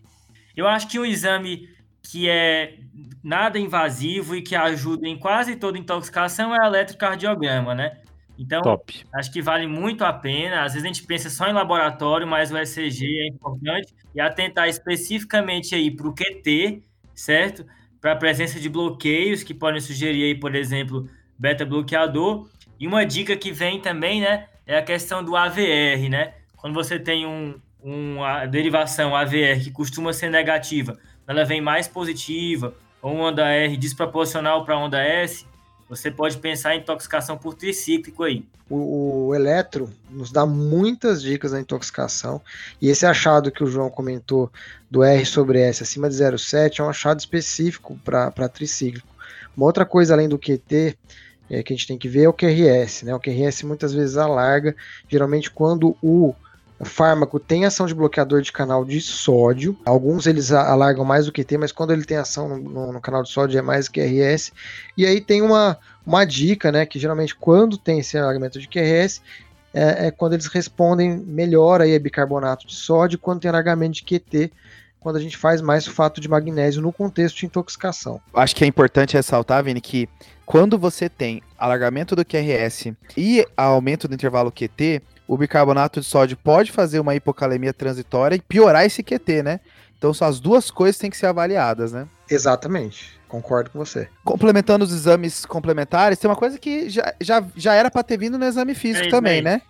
[0.57, 1.69] Eu acho que um exame
[2.11, 2.79] que é
[3.23, 7.99] nada invasivo e que ajuda em quase toda intoxicação é o eletrocardiograma, né?
[8.39, 9.05] Então, Top.
[9.13, 10.63] acho que vale muito a pena.
[10.63, 13.95] Às vezes a gente pensa só em laboratório, mas o ECG é importante.
[14.15, 16.83] E atentar especificamente aí para o QT,
[17.15, 17.67] certo?
[18.01, 21.07] Para a presença de bloqueios que podem sugerir aí, por exemplo,
[21.39, 22.49] beta-bloqueador.
[22.81, 24.47] E uma dica que vem também, né?
[24.65, 26.35] É a questão do AVR, né?
[26.57, 30.97] Quando você tem um, uma derivação AVR que costuma ser negativa,
[31.29, 35.47] ela vem mais positiva, ou uma onda R desproporcional para onda S,
[35.89, 38.45] você pode pensar em intoxicação por tricíclico aí.
[38.69, 42.41] O, o, eletro nos dá muitas dicas da intoxicação.
[42.81, 44.51] E esse achado que o João comentou
[44.91, 49.09] do R sobre S acima de 0,7 é um achado específico para tricíclico.
[49.57, 50.99] Uma outra coisa além do QT
[51.49, 53.05] é, que a gente tem que ver é o QRS.
[53.05, 53.15] Né?
[53.15, 54.77] O QRS muitas vezes alarga,
[55.09, 56.35] geralmente quando o
[56.85, 59.77] fármaco tem ação de bloqueador de canal de sódio.
[59.85, 63.23] Alguns eles alargam mais do que tem, mas quando ele tem ação no, no, canal
[63.23, 64.53] de sódio é mais QRS.
[64.97, 66.87] E aí tem uma, uma dica, né?
[66.87, 69.21] Que geralmente quando tem esse alargamento de QRS,
[69.75, 74.05] é, é, quando eles respondem melhor aí a bicarbonato de sódio, quando tem alargamento de
[74.05, 74.53] QT,
[75.01, 78.21] quando a gente faz mais sulfato de magnésio no contexto de intoxicação.
[78.35, 80.09] Acho que é importante ressaltar, Vini, que
[80.45, 86.37] quando você tem alargamento do QRS e aumento do intervalo QT, o bicarbonato de sódio
[86.37, 89.61] pode fazer uma hipocalemia transitória e piorar esse QT, né?
[89.99, 92.09] Então são as duas coisas que têm que ser avaliadas, né?
[92.31, 93.19] Exatamente.
[93.29, 94.09] Concordo com você.
[94.25, 98.39] Complementando os exames complementares, tem uma coisa que já, já, já era para ter vindo
[98.39, 99.63] no exame físico é, também, é né?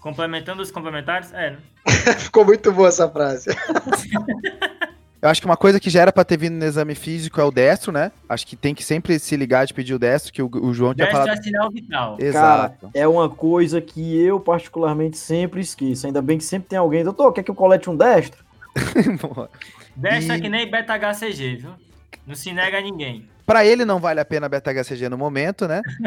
[0.00, 1.52] Complementando os complementares, é.
[1.52, 1.58] Né?
[2.18, 3.48] Ficou muito boa essa frase.
[5.26, 7.44] Eu acho que uma coisa que já era pra ter vindo no exame físico é
[7.44, 8.12] o destro, né?
[8.28, 10.94] Acho que tem que sempre se ligar de pedir o destro, que o, o João
[10.94, 11.26] tinha falado.
[11.26, 12.16] Destro é sinal vital.
[12.20, 12.76] Exato.
[12.82, 16.06] Cara, é uma coisa que eu particularmente sempre esqueço.
[16.06, 17.02] Ainda bem que sempre tem alguém.
[17.02, 18.44] Doutor, quer que eu colete um destro?
[19.96, 20.36] destro e...
[20.36, 21.70] é que nem beta-HCG, viu?
[22.24, 23.28] Não se nega a ninguém.
[23.44, 25.82] Para ele não vale a pena beta-HCG no momento, né?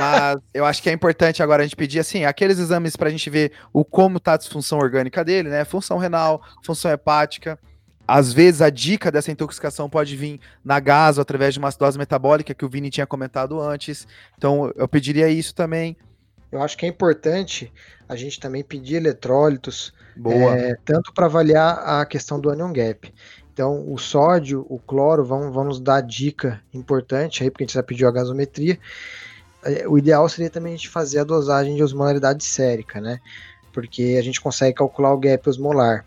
[0.00, 3.12] Mas eu acho que é importante agora a gente pedir assim, aqueles exames para a
[3.12, 5.64] gente ver o como tá a disfunção orgânica dele, né?
[5.64, 7.56] Função renal, função hepática
[8.06, 12.54] às vezes a dica dessa intoxicação pode vir na gaso através de uma acidose metabólica
[12.54, 14.06] que o Vini tinha comentado antes.
[14.36, 15.96] Então eu pediria isso também.
[16.52, 17.72] Eu acho que é importante
[18.08, 20.56] a gente também pedir eletrólitos, Boa.
[20.56, 23.12] é, tanto para avaliar a questão do anion gap.
[23.52, 27.74] Então, o sódio, o cloro vão, vão nos dar dica importante aí, porque a gente
[27.74, 28.78] já pediu a gasometria.
[29.64, 33.20] É, O ideal seria também a gente fazer a dosagem de osmolaridade sérica, né?
[33.72, 36.04] Porque a gente consegue calcular o gap osmolar,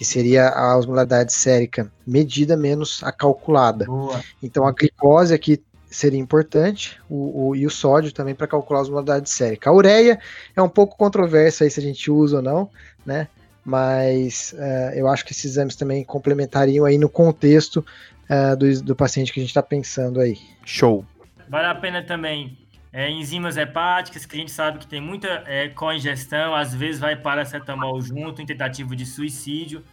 [0.00, 3.84] que seria a osmolaridade sérica medida menos a calculada.
[3.84, 4.18] Boa.
[4.42, 8.82] Então a glicose aqui seria importante, o, o- e o sódio também para calcular a
[8.84, 9.68] osmolaridade sérica.
[9.68, 10.18] A ureia
[10.56, 12.70] é um pouco controverso aí se a gente usa ou não,
[13.04, 13.28] né?
[13.62, 17.84] Mas eh, eu acho que esses exames também complementariam aí no contexto
[18.26, 20.38] eh, do, do paciente que a gente está pensando aí.
[20.64, 21.04] Show.
[21.46, 22.56] Vale a pena também
[22.92, 27.14] é, enzimas hepáticas, que a gente sabe que tem muita é, coingestão, às vezes vai
[27.16, 29.84] paracetamol junto, em tentativa de suicídio.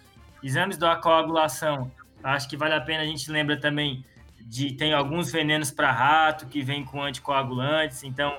[0.44, 1.92] Exames da coagulação,
[2.24, 4.04] acho que vale a pena a gente lembra também
[4.40, 8.38] de tem alguns venenos para rato que vem com anticoagulantes, então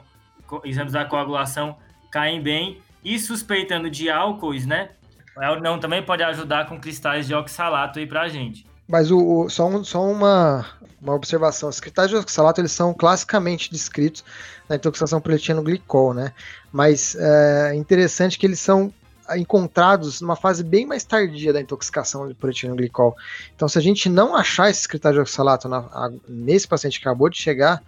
[0.64, 1.76] exames da coagulação
[2.10, 2.80] caem bem.
[3.04, 4.90] E suspeitando de álcoois, né?
[5.36, 8.66] O não também pode ajudar com cristais de oxalato aí pra gente.
[8.88, 10.64] Mas o, o- só, um- só uma,
[11.00, 14.24] uma observação: os cristais de oxalato eles são classicamente descritos
[14.68, 16.32] na intoxicação por etilenglicol, né?
[16.72, 18.92] Mas é interessante que eles são
[19.36, 23.14] encontrados numa fase bem mais tardia da intoxicação por etilenglicol.
[23.54, 27.06] Então, se a gente não achar esses cristais de oxalato na- a- nesse paciente que
[27.06, 27.82] acabou de chegar,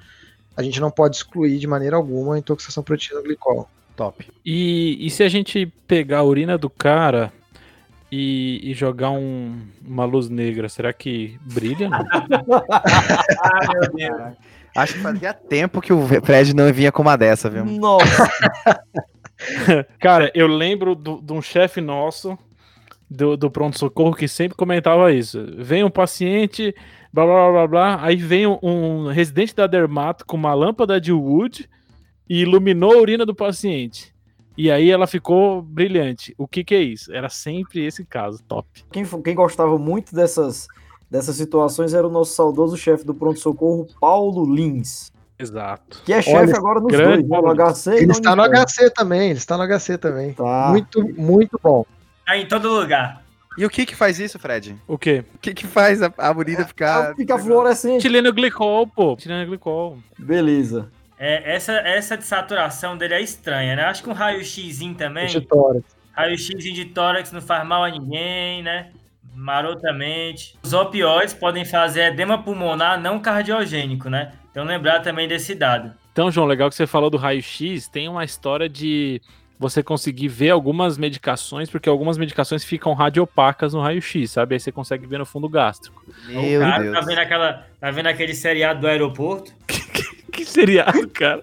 [0.55, 3.69] a gente não pode excluir de maneira alguma a intoxicação por etilenglicol.
[3.97, 4.27] Top.
[4.45, 7.33] E, e se a gente pegar a urina do cara
[8.11, 11.89] e, e jogar um- uma luz negra, será que brilha?
[11.89, 11.99] não?
[13.43, 14.37] Ah, meu Deus.
[14.77, 17.65] Acho que fazia tempo que o Fred não vinha com uma dessa, viu?
[17.65, 18.31] Nossa,
[19.99, 22.39] Cara, eu lembro do- de um chefe nosso
[23.11, 25.45] do, do pronto-socorro que sempre comentava isso.
[25.59, 26.75] Vem um paciente,
[27.13, 31.13] blá blá blá blá, aí vem um, um residente da Dermato com uma lâmpada de
[31.13, 31.69] wood
[32.29, 34.13] e iluminou a urina do paciente.
[34.57, 36.35] E aí ela ficou brilhante.
[36.37, 37.13] O que que é isso?
[37.13, 38.67] Era sempre esse caso, top.
[38.91, 40.69] quem, quem gostava muito dessas,
[41.11, 45.11] dessas situações era o nosso saudoso chefe do pronto-socorro, Paulo Lins.
[45.39, 46.03] Exato.
[46.05, 47.37] Que é chefe agora nos grande dois, né?
[47.37, 48.43] no Paulo HC e Ele está no.
[48.43, 50.35] HC também, ele está no HC também.
[50.35, 50.69] Tá.
[50.71, 51.87] Muito, muito bom.
[52.27, 53.23] Tá em todo lugar.
[53.57, 54.77] E o que que faz isso, Fred?
[54.87, 55.25] O quê?
[55.35, 57.11] O que que faz a, a urina ficar...
[57.11, 57.97] Ah, Fica fluorescente.
[57.97, 59.15] Etileno glicol, pô.
[59.15, 59.99] Etileno glicol.
[60.19, 60.89] Beleza.
[61.23, 63.85] É, essa, essa dessaturação dele é estranha, né?
[63.85, 65.85] Acho que um raio-x também, De tórax.
[66.13, 68.91] raio-x de tórax não faz mal a ninguém, né?
[69.35, 70.57] Marotamente.
[70.63, 74.33] Os opioides podem fazer edema pulmonar não cardiogênico, né?
[74.51, 75.93] Então lembrar também desse dado.
[76.11, 77.87] Então, João, legal que você falou do raio-x.
[77.87, 79.21] Tem uma história de
[79.59, 84.55] você conseguir ver algumas medicações, porque algumas medicações ficam radiopacas no raio-x, sabe?
[84.55, 86.03] Aí você consegue ver no fundo gástrico.
[86.27, 86.95] Meu o cara Deus.
[86.95, 89.53] tá vendo, aquela, tá vendo aquele seriado do aeroporto?
[90.45, 91.43] Que seriado, cara?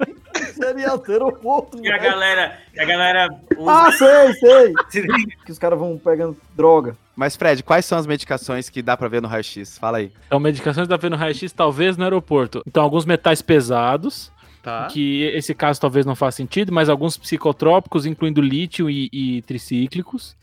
[0.54, 1.78] Seria ter aeroporto.
[1.84, 2.12] E a velho.
[2.12, 3.30] galera, e a galera
[3.68, 4.74] Ah, sei, sei.
[4.92, 5.28] usa...
[5.46, 6.96] Que os caras vão pegando droga.
[7.16, 9.78] Mas, Fred, quais são as medicações que dá pra ver no raio-x?
[9.78, 10.12] Fala aí.
[10.28, 12.62] Então, medicações da vendo raio-x, talvez no aeroporto.
[12.68, 14.32] Então, alguns metais pesados,
[14.62, 14.88] Tá.
[14.88, 20.36] que esse caso talvez não faça sentido, mas alguns psicotrópicos, incluindo lítio e, e tricíclicos,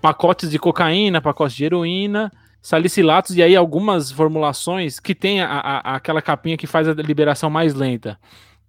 [0.00, 5.96] pacotes de cocaína, pacotes de heroína, salicilatos e aí algumas formulações que tem a, a-
[5.96, 8.18] aquela capinha que faz a liberação mais lenta.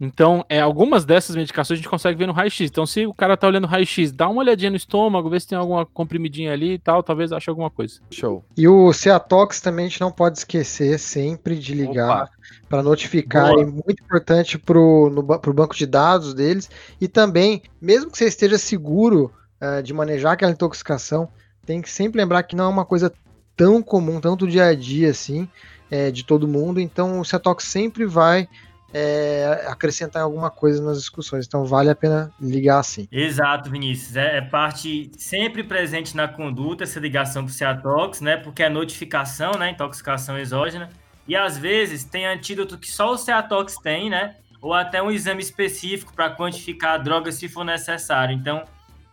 [0.01, 2.69] Então, é, algumas dessas medicações a gente consegue ver no raio-x.
[2.69, 5.57] Então, se o cara tá olhando raio-x, dá uma olhadinha no estômago, vê se tem
[5.57, 8.01] alguma comprimidinha ali e tal, talvez ache alguma coisa.
[8.11, 8.43] Show.
[8.57, 12.29] E o Ceatox também a gente não pode esquecer sempre de ligar
[12.67, 13.51] para notificar.
[13.51, 13.61] Boa.
[13.61, 16.69] É muito importante para o banco de dados deles.
[16.99, 21.29] E também, mesmo que você esteja seguro eh, de manejar aquela intoxicação,
[21.65, 23.13] tem que sempre lembrar que não é uma coisa
[23.55, 25.47] tão comum, tanto dia a dia assim,
[25.89, 26.79] eh, de todo mundo.
[26.79, 28.47] Então o Ceatox sempre vai
[28.93, 31.47] eh, acrescentar alguma coisa nas discussões.
[31.47, 33.07] Então vale a pena ligar assim.
[33.11, 34.15] Exato, Vinícius.
[34.15, 38.37] É, é parte sempre presente na conduta essa ligação para o Ciatox, né?
[38.37, 39.71] Porque é notificação, né?
[39.71, 40.89] Intoxicação exógena.
[41.27, 44.35] E às vezes tem antídoto que só o Ciatox tem, né?
[44.61, 48.35] Ou até um exame específico para quantificar a droga se for necessário.
[48.35, 48.63] Então,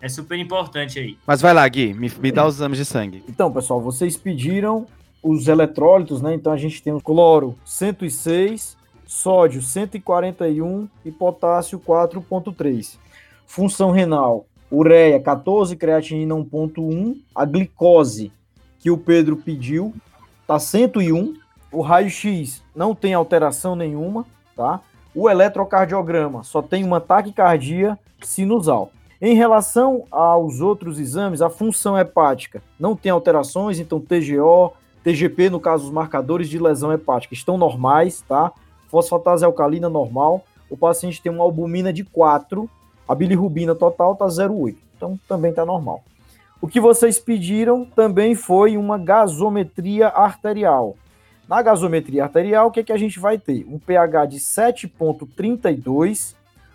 [0.01, 1.19] é super importante aí.
[1.27, 3.23] Mas vai lá, Gui, me, me dá os exames de sangue.
[3.29, 4.87] Então, pessoal, vocês pediram
[5.23, 6.35] os eletrólitos, né?
[6.35, 12.97] Então a gente tem o cloro 106, sódio 141 e potássio 4.3.
[13.47, 18.33] Função renal, ureia 14, creatinina 1.1, a glicose
[18.79, 19.93] que o Pedro pediu
[20.47, 21.35] tá 101,
[21.71, 24.27] o raio-x não tem alteração nenhuma,
[24.57, 24.81] tá?
[25.15, 28.91] O eletrocardiograma só tem uma taquicardia sinusal.
[29.23, 34.73] Em relação aos outros exames, a função hepática não tem alterações, então TGO,
[35.05, 38.51] TGP, no caso, os marcadores de lesão hepática estão normais, tá?
[38.89, 40.43] Fosfatase alcalina normal.
[40.71, 42.69] O paciente tem uma albumina de 4,
[43.07, 44.77] a bilirrubina total tá 0,8.
[44.97, 46.03] Então também tá normal.
[46.61, 50.97] O que vocês pediram também foi uma gasometria arterial.
[51.49, 53.67] Na gasometria arterial, o que, é que a gente vai ter?
[53.69, 56.35] Um pH de 7,32,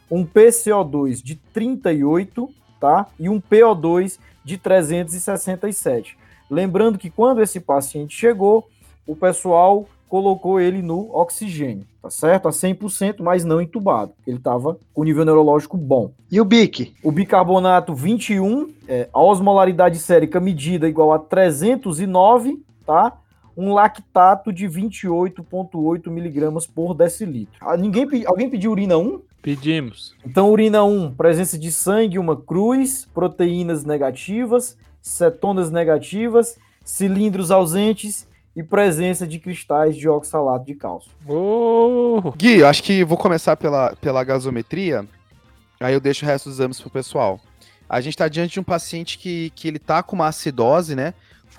[0.10, 2.49] um PCO2 de 38,
[2.80, 3.08] tá?
[3.20, 6.18] E um PO2 de 367.
[6.49, 8.68] Lembrando que quando esse paciente chegou,
[9.08, 12.47] o pessoal colocou ele no oxigênio, tá certo?
[12.47, 14.14] A 100%, mas não entubado.
[14.26, 16.12] Ele estava com nível neurológico bom.
[16.32, 16.95] E o BIC?
[17.03, 23.18] O bicarbonato 21, é, a osmolaridade sérica medida igual a 309, tá?
[23.58, 27.56] Um lactato de 28,8 miligramas por decilitro.
[27.60, 29.22] Ah, ninguém, alguém pediu urina 1?
[29.46, 30.16] Pedimos.
[30.26, 38.64] Então, urina 1, presença de sangue, uma cruz, proteínas negativas, cetonas negativas, cilindros ausentes e
[38.64, 41.12] presença de cristais de oxalato de cálcio.
[41.28, 42.34] Oh.
[42.36, 45.06] Gui, eu acho que vou começar pela, pela gasometria,
[45.80, 47.39] aí eu deixo o resto dos exames pro pessoal.
[47.88, 51.14] A gente está diante de um paciente que, que ele tá com uma acidose, né,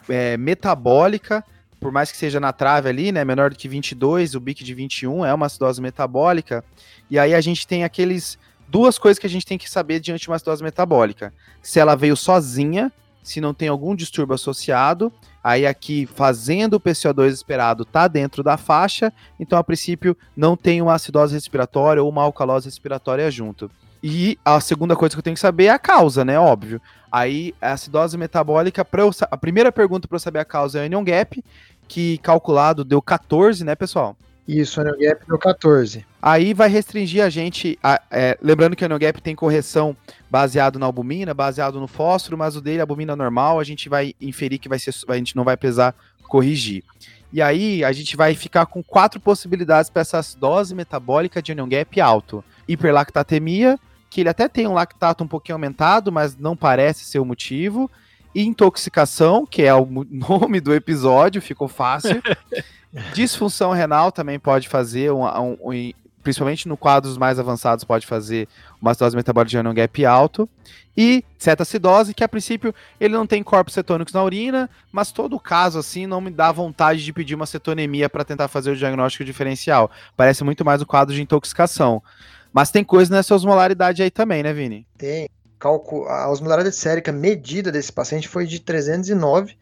[0.08, 1.44] é, metabólica,
[1.78, 4.74] por mais que seja na trave ali, né, menor do que 22, o BIC de
[4.74, 6.64] 21 é uma acidose metabólica,
[7.10, 8.38] e aí a gente tem aqueles
[8.68, 11.32] duas coisas que a gente tem que saber diante de uma acidose metabólica.
[11.62, 12.92] Se ela veio sozinha,
[13.22, 15.12] se não tem algum distúrbio associado,
[15.46, 20.82] Aí aqui, fazendo o PCO2 esperado, está dentro da faixa, então a princípio não tem
[20.82, 23.70] uma acidose respiratória ou uma alcalose respiratória junto.
[24.02, 26.36] E a segunda coisa que eu tenho que saber é a causa, né?
[26.36, 26.82] Óbvio.
[27.12, 30.86] Aí, a acidose metabólica, eu, a primeira pergunta para eu saber a causa é o
[30.86, 31.40] anion gap,
[31.86, 34.16] que calculado deu 14, né, pessoal?
[34.46, 36.06] Isso, Anion Gap deu 14.
[36.22, 37.78] Aí vai restringir a gente.
[37.82, 39.96] A, é, lembrando que o Anion Gap tem correção
[40.30, 44.14] baseado na albumina, baseado no fósforo, mas o dele, a albumina normal, a gente vai
[44.20, 45.94] inferir que vai ser, a gente não vai precisar
[46.28, 46.84] corrigir.
[47.32, 51.68] E aí a gente vai ficar com quatro possibilidades para essa dose metabólica de Anion
[51.68, 53.78] Gap alto: hiperlactatemia,
[54.08, 57.90] que ele até tem um lactato um pouquinho aumentado, mas não parece ser o motivo.
[58.32, 62.22] Intoxicação, que é o nome do episódio, ficou fácil.
[63.12, 65.92] Disfunção renal também pode fazer, um, um, um,
[66.22, 68.48] principalmente no quadros mais avançados, pode fazer
[68.80, 70.48] uma acidose metabólica de anion gap alto.
[70.96, 75.78] E cetacidose, que a princípio ele não tem corpos cetônicos na urina, mas todo caso
[75.78, 79.90] assim não me dá vontade de pedir uma cetonemia para tentar fazer o diagnóstico diferencial.
[80.16, 82.02] Parece muito mais o quadro de intoxicação.
[82.50, 84.86] Mas tem coisa nessa osmolaridade aí também, né, Vini?
[84.96, 85.28] Tem.
[85.60, 89.56] A osmolaridade sérica medida desse paciente foi de 309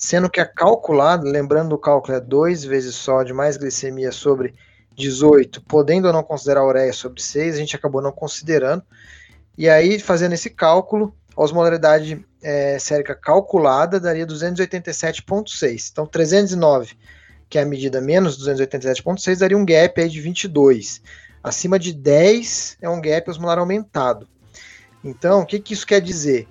[0.00, 4.54] sendo que a calculada, lembrando o cálculo é 2 vezes sódio mais glicemia sobre
[4.96, 8.82] 18, podendo ou não considerar a ureia sobre 6, a gente acabou não considerando.
[9.58, 15.90] E aí, fazendo esse cálculo, a osmolaridade é, sérica calculada daria 287,6.
[15.92, 16.96] Então, 309,
[17.46, 21.02] que é a medida menos 287,6, daria um gap aí de 22.
[21.44, 24.26] Acima de 10 é um gap osmolar aumentado.
[25.04, 26.48] Então, o que, que isso quer dizer?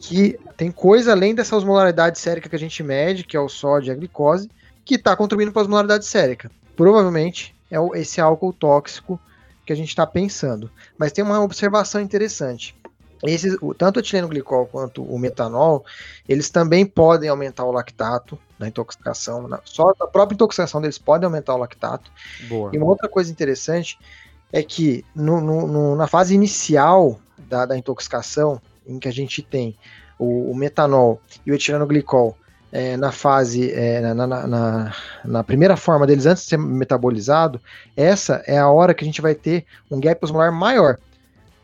[0.00, 3.90] Que tem coisa além dessa osmolaridade sérica que a gente mede, que é o sódio
[3.90, 4.50] e a glicose,
[4.84, 6.50] que está contribuindo para a osmolaridade sérica.
[6.76, 9.20] Provavelmente é esse álcool tóxico
[9.64, 10.70] que a gente está pensando.
[10.96, 12.76] Mas tem uma observação interessante.
[13.24, 15.84] Esses, tanto o etileno glicol quanto o metanol,
[16.28, 19.48] eles também podem aumentar o lactato na intoxicação.
[19.48, 22.10] Na, só a própria intoxicação deles pode aumentar o lactato.
[22.48, 22.70] Boa.
[22.72, 23.98] E uma outra coisa interessante
[24.52, 29.42] é que no, no, no, na fase inicial da, da intoxicação, em que a gente
[29.42, 29.76] tem
[30.18, 32.36] o, o metanol e o etileno glicol
[32.72, 37.60] é, na fase, é, na, na, na, na, primeira forma deles antes de ser metabolizado,
[37.96, 40.98] essa é a hora que a gente vai ter um gap osmolar maior.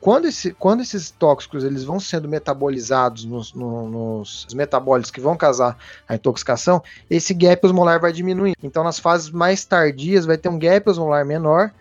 [0.00, 5.36] Quando, esse, quando esses tóxicos eles vão sendo metabolizados nos, no, nos metabólitos que vão
[5.36, 5.76] causar
[6.08, 8.56] a intoxicação, esse gap osmolar vai diminuir.
[8.62, 11.72] Então, nas fases mais tardias, vai ter um gap osmolar menor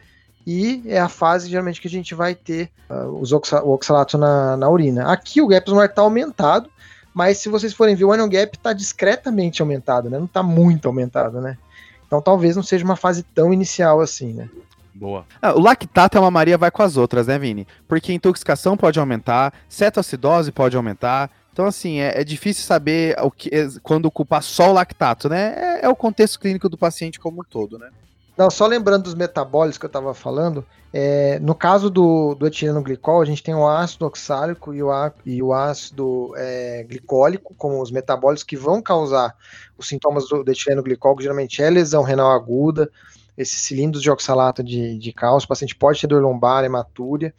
[0.46, 4.18] e é a fase geralmente que a gente vai ter uh, os oxa, o oxalato
[4.18, 5.12] na, na, urina.
[5.12, 6.70] Aqui o gap osmolar está aumentado,
[7.14, 10.18] mas se vocês forem ver, o anion gap está discretamente aumentado, né?
[10.18, 11.58] Não está muito aumentado, né?
[12.06, 14.50] Então talvez não seja uma fase tão inicial assim, né?
[14.94, 15.26] Boa.
[15.42, 17.66] Ah, o lactato é uma Maria vai com as outras, né, Vini?
[17.88, 21.30] Porque intoxicação pode aumentar, cetoacidose pode aumentar.
[21.54, 23.50] Então, assim, é, é difícil saber o que,
[23.82, 25.54] quando culpar só o lactato, né?
[25.58, 27.90] É, é o contexto clínico do paciente como um todo, né?
[28.38, 32.82] Não, só lembrando dos metabólicos que eu estava falando, é, no caso do, do etileno
[32.82, 34.90] glicol, a gente tem o ácido oxálico e o,
[35.26, 39.36] e o ácido é, glicólico como os metabólicos que vão causar
[39.78, 42.90] os sintomas do, do etileno glicol, que geralmente é lesão renal aguda,
[43.38, 47.34] esses cilindros de oxalato de, de cálcio, o paciente pode ter dor lombar, hematúria,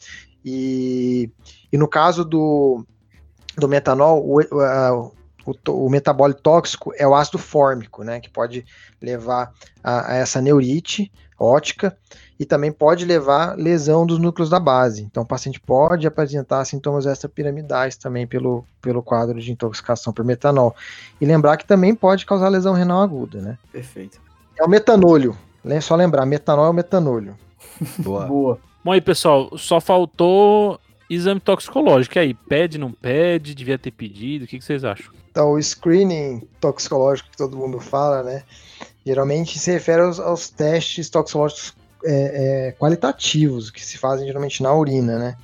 [0.44, 1.30] e,
[1.72, 2.84] e no caso do,
[3.56, 5.12] do metanol, o, o,
[5.68, 8.64] o metabólito tóxico é o ácido fórmico, né, que pode
[9.00, 11.96] levar a, a, essa neurite ótica
[12.38, 15.02] e também pode levar lesão dos núcleos da base.
[15.02, 20.74] Então, o paciente pode apresentar sintomas extrapiramidais também pelo, pelo quadro de intoxicação por metanol.
[21.20, 23.58] E lembrar que também pode causar lesão renal aguda, né?
[23.70, 24.20] Perfeito.
[24.58, 25.36] É o metanóleo.
[25.64, 27.36] É só lembrar, metanol é o metanóleo.
[27.98, 28.26] Boa.
[28.26, 28.58] Boa.
[28.84, 30.80] Bom aí, pessoal, só faltou
[31.14, 32.16] exame toxicológico.
[32.16, 33.54] E aí, pede, não pede?
[33.54, 34.44] Devia ter pedido?
[34.44, 35.12] O que, que vocês acham?
[35.30, 38.42] Então, o screening toxicológico que todo mundo fala, né?
[39.04, 44.74] Geralmente se refere aos, aos testes toxicológicos é, é, qualitativos que se fazem geralmente na
[44.74, 45.36] urina, né?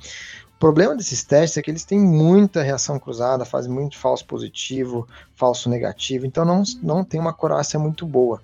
[0.55, 5.07] O problema desses testes é que eles têm muita reação cruzada, fazem muito falso positivo,
[5.33, 8.41] falso negativo, então não, não tem uma acurácia muito boa.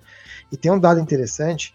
[0.50, 1.74] E tem um dado interessante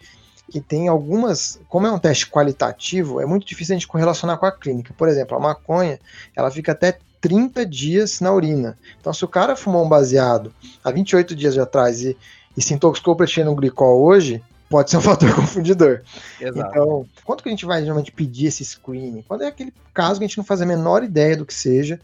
[0.51, 4.45] que tem algumas, como é um teste qualitativo, é muito difícil a gente correlacionar com
[4.45, 4.93] a clínica.
[4.97, 5.97] Por exemplo, a maconha,
[6.35, 8.77] ela fica até 30 dias na urina.
[8.99, 12.17] Então, se o cara fumou um baseado há 28 dias atrás e,
[12.57, 16.01] e se intoxicou no glicol hoje, pode ser um fator confundidor.
[16.39, 16.59] Exato.
[16.59, 19.23] Então, quanto que a gente vai geralmente pedir esse screening?
[19.25, 21.97] Quando é aquele caso que a gente não faz a menor ideia do que seja,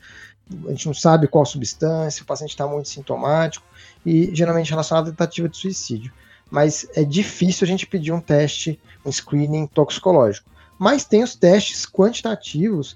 [0.65, 3.65] a gente não sabe qual substância, o paciente está muito sintomático
[4.05, 6.13] e geralmente relacionado à tentativa de suicídio.
[6.49, 10.49] Mas é difícil a gente pedir um teste, um screening toxicológico.
[10.77, 12.95] Mas tem os testes quantitativos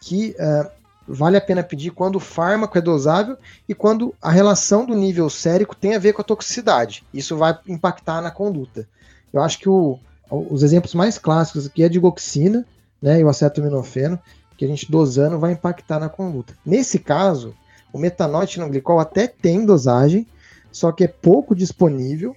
[0.00, 0.70] que uh,
[1.06, 3.36] vale a pena pedir quando o fármaco é dosável
[3.68, 7.04] e quando a relação do nível sérico tem a ver com a toxicidade.
[7.12, 8.86] Isso vai impactar na conduta.
[9.32, 9.98] Eu acho que o,
[10.30, 12.66] os exemplos mais clássicos aqui é a digoxina
[13.00, 14.18] né, e o acetaminofeno,
[14.56, 16.54] que a gente dosando vai impactar na conduta.
[16.64, 17.54] Nesse caso,
[17.92, 20.26] o metanol glicol até tem dosagem,
[20.70, 22.36] só que é pouco disponível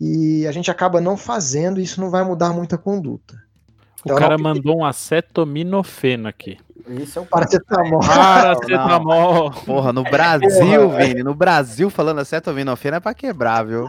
[0.00, 3.34] e a gente acaba não fazendo e isso não vai mudar muito a conduta.
[3.34, 4.44] O então, cara não...
[4.44, 6.58] mandou um acetaminofeno aqui.
[6.88, 8.00] Isso é o paracetamol.
[8.06, 9.50] Paracetamol.
[9.64, 13.88] Porra, no Brasil, Vini, no Brasil falando acetaminofeno é pra quebrar, viu?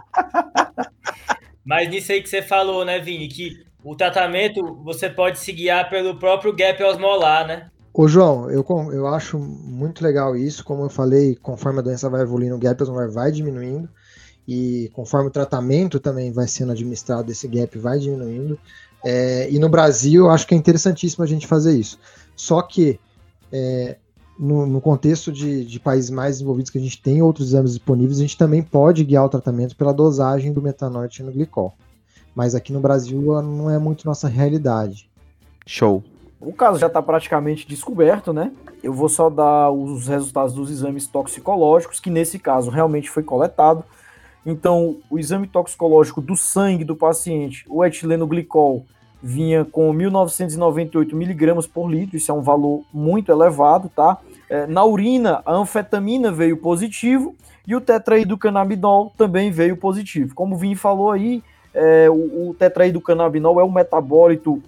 [1.64, 5.90] Mas nisso aí que você falou, né, Vini, que o tratamento você pode se guiar
[5.90, 7.70] pelo próprio gap osmolar, né?
[7.94, 10.64] Ô, João, eu, eu acho muito legal isso.
[10.64, 13.90] Como eu falei, conforme a doença vai evoluindo, o gap osmolar vai diminuindo.
[14.48, 18.58] E conforme o tratamento também vai sendo administrado, esse gap vai diminuindo.
[19.04, 22.00] É, e no Brasil, eu acho que é interessantíssimo a gente fazer isso.
[22.36, 23.00] Só que
[23.52, 23.98] é,
[24.40, 28.20] no, no, contexto de, de, países mais desenvolvidos que a gente tem outros exames disponíveis,
[28.20, 31.74] a gente também pode guiar o tratamento pela dosagem do metanol no glicol.
[32.34, 35.10] Mas aqui no Brasil não é muito nossa realidade.
[35.66, 36.04] Show.
[36.40, 38.52] O caso já está praticamente descoberto, né?
[38.84, 43.84] Eu vou só dar os resultados dos exames toxicológicos, que nesse caso realmente foi coletado.
[44.50, 48.86] Então, o exame toxicológico do sangue do paciente, o etileno glicol,
[49.22, 54.18] vinha com 1.998 miligramas por litro, isso é um valor muito elevado, tá?
[54.50, 57.36] É, na urina, a anfetamina veio positivo
[57.68, 60.34] e o tetraidrocannabinol também veio positivo.
[60.34, 61.44] Como o Vini falou aí,
[61.74, 64.64] é, o, o tetraidrocannabinol é o metabólito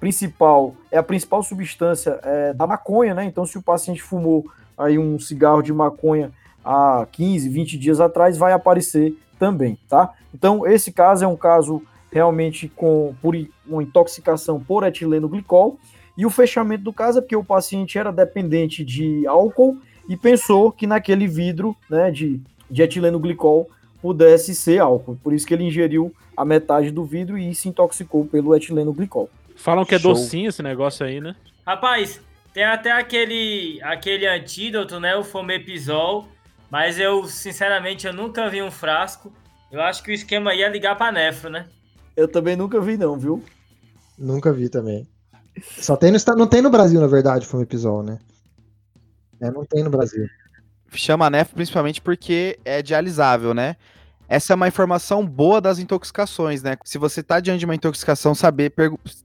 [0.00, 3.26] principal, é a principal substância é, da maconha, né?
[3.26, 4.46] Então, se o paciente fumou
[4.78, 6.32] aí um cigarro de maconha
[6.64, 10.12] há 15, 20 dias atrás, vai aparecer também, tá?
[10.34, 13.34] Então, esse caso é um caso realmente com por
[13.66, 15.78] uma intoxicação por etileno glicol.
[16.16, 19.78] E o fechamento do caso é porque o paciente era dependente de álcool
[20.08, 23.70] e pensou que naquele vidro né, de, de etileno glicol
[24.02, 25.18] pudesse ser álcool.
[25.22, 29.28] Por isso que ele ingeriu a metade do vidro e se intoxicou pelo etileno glicol.
[29.54, 30.12] Falam que é Show.
[30.12, 31.36] docinho esse negócio aí, né?
[31.66, 32.20] Rapaz,
[32.52, 35.14] tem até aquele, aquele antídoto, né?
[35.16, 36.28] O Fomepizol.
[36.70, 39.32] Mas eu, sinceramente, eu nunca vi um frasco.
[39.70, 41.66] Eu acho que o esquema ia ligar para nefro, né?
[42.16, 43.42] Eu também nunca vi, não, viu?
[44.18, 45.06] Nunca vi também.
[45.62, 48.18] Só tem no, não tem no Brasil, na verdade, o Fomepizol, né?
[49.40, 50.26] É, não tem no Brasil.
[50.92, 53.76] Chama NEF principalmente porque é dialisável, né?
[54.28, 56.76] Essa é uma informação boa das intoxicações, né?
[56.84, 58.74] Se você tá diante de uma intoxicação, saber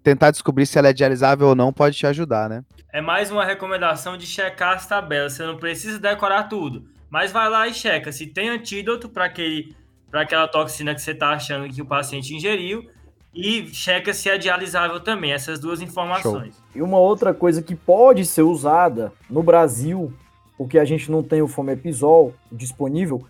[0.02, 2.64] tentar descobrir se ela é dialisável ou não pode te ajudar, né?
[2.92, 5.34] É mais uma recomendação de checar as tabelas.
[5.34, 9.76] Você não precisa decorar tudo, mas vai lá e checa se tem antídoto para aquele
[10.10, 12.90] para aquela toxina que você está achando que o paciente ingeriu
[13.32, 16.56] e checa se é dialisável também, essas duas informações.
[16.56, 16.64] Show.
[16.76, 20.12] E uma outra coisa que pode ser usada no Brasil,
[20.58, 23.24] porque a gente não tem o fomepizol disponível,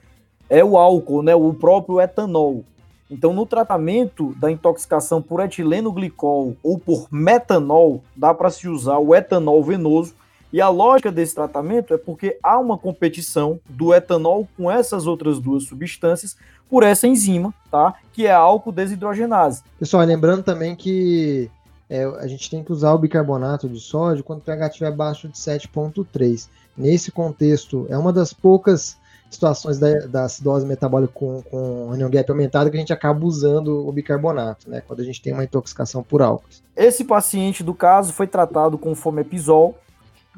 [0.49, 2.65] é o álcool, né, o próprio etanol.
[3.09, 8.97] Então, no tratamento da intoxicação por etileno glicol ou por metanol, dá para se usar
[8.97, 10.15] o etanol venoso
[10.53, 15.39] e a lógica desse tratamento é porque há uma competição do etanol com essas outras
[15.39, 16.37] duas substâncias
[16.69, 17.95] por essa enzima, tá?
[18.13, 19.63] Que é a álcool desidrogenase.
[19.79, 21.49] Pessoal, lembrando também que
[21.89, 25.27] é, a gente tem que usar o bicarbonato de sódio quando o pH estiver abaixo
[25.27, 26.47] de 7,3.
[26.77, 28.97] Nesse contexto, é uma das poucas
[29.31, 33.87] situações da, da acidose metabólica com, com anion gap aumentado que a gente acaba usando
[33.87, 34.81] o bicarbonato, né?
[34.85, 36.45] Quando a gente tem uma intoxicação por álcool.
[36.75, 39.75] Esse paciente do caso foi tratado com fomepizol,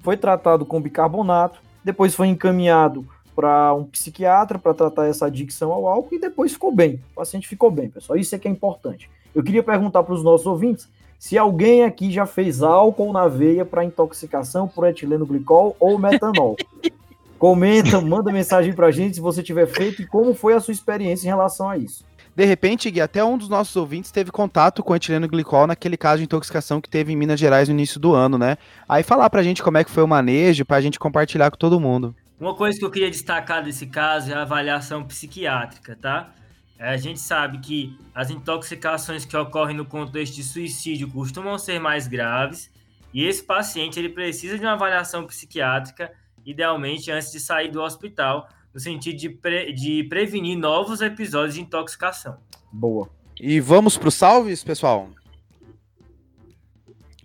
[0.02, 5.88] foi tratado com bicarbonato, depois foi encaminhado para um psiquiatra para tratar essa adicção ao
[5.88, 7.02] álcool e depois ficou bem.
[7.12, 8.18] O paciente ficou bem, pessoal.
[8.18, 9.10] Isso é que é importante.
[9.34, 10.88] Eu queria perguntar para os nossos ouvintes
[11.20, 16.56] se alguém aqui já fez álcool na veia para intoxicação por etileno glicol ou metanol.
[17.38, 20.72] Comenta, manda mensagem para a gente se você tiver feito e como foi a sua
[20.72, 22.06] experiência em relação a isso.
[22.36, 26.18] De repente, Gui, até um dos nossos ouvintes teve contato com etileno glicol naquele caso
[26.18, 28.58] de intoxicação que teve em Minas Gerais no início do ano, né?
[28.90, 31.80] Aí falar pra gente como é que foi o manejo, pra gente compartilhar com todo
[31.80, 32.14] mundo.
[32.38, 36.34] Uma coisa que eu queria destacar desse caso é a avaliação psiquiátrica, tá?
[36.78, 41.80] É, a gente sabe que as intoxicações que ocorrem no contexto de suicídio costumam ser
[41.80, 42.70] mais graves
[43.14, 46.12] e esse paciente ele precisa de uma avaliação psiquiátrica,
[46.46, 51.62] idealmente antes de sair do hospital, no sentido de, pre de prevenir novos episódios de
[51.62, 52.38] intoxicação.
[52.70, 53.10] Boa.
[53.40, 55.10] E vamos para os salves, pessoal?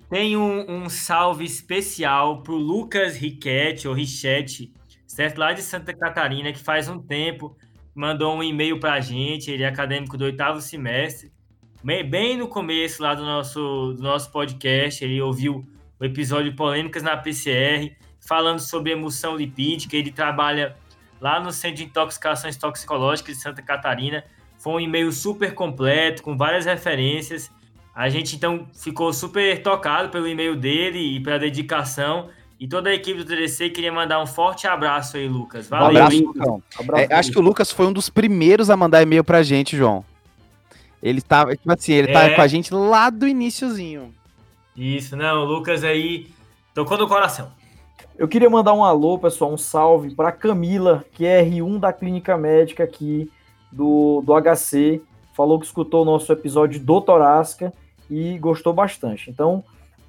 [0.09, 4.73] Tem um, um salve especial para o Lucas Riquete, ou Richetti,
[5.07, 5.39] certo?
[5.39, 7.57] Lá de Santa Catarina, que faz um tempo
[7.95, 11.33] mandou um e-mail para a gente, ele é acadêmico do oitavo semestre,
[11.83, 15.67] bem no começo lá do nosso, do nosso podcast, ele ouviu
[15.99, 20.77] o episódio Polêmicas na PCR, falando sobre emulsão lipídica, ele trabalha
[21.21, 24.25] lá no Centro de Intoxicações Toxicológicas de Santa Catarina,
[24.59, 27.51] foi um e-mail super completo, com várias referências,
[27.95, 32.95] a gente então ficou super tocado pelo e-mail dele e pela dedicação, e toda a
[32.95, 35.69] equipe do TDC queria mandar um forte abraço aí, Lucas.
[35.69, 36.03] Valeu.
[36.03, 36.63] Um abraço.
[36.79, 39.77] Abraço, é, acho que o Lucas foi um dos primeiros a mandar e-mail pra gente,
[39.77, 40.05] João.
[41.03, 42.31] Ele tá, tipo assim, ele tá é.
[42.31, 44.15] tá com a gente lá do iníciozinho.
[44.77, 46.29] Isso, não, o Lucas aí
[46.75, 47.51] tocou no coração.
[48.21, 52.37] Eu queria mandar um alô, pessoal, um salve para Camila, que é R1 da clínica
[52.37, 53.33] médica aqui
[53.73, 55.01] do, do HC.
[55.35, 57.73] Falou que escutou o nosso episódio do Torasca
[58.11, 59.31] e gostou bastante.
[59.31, 59.65] Então,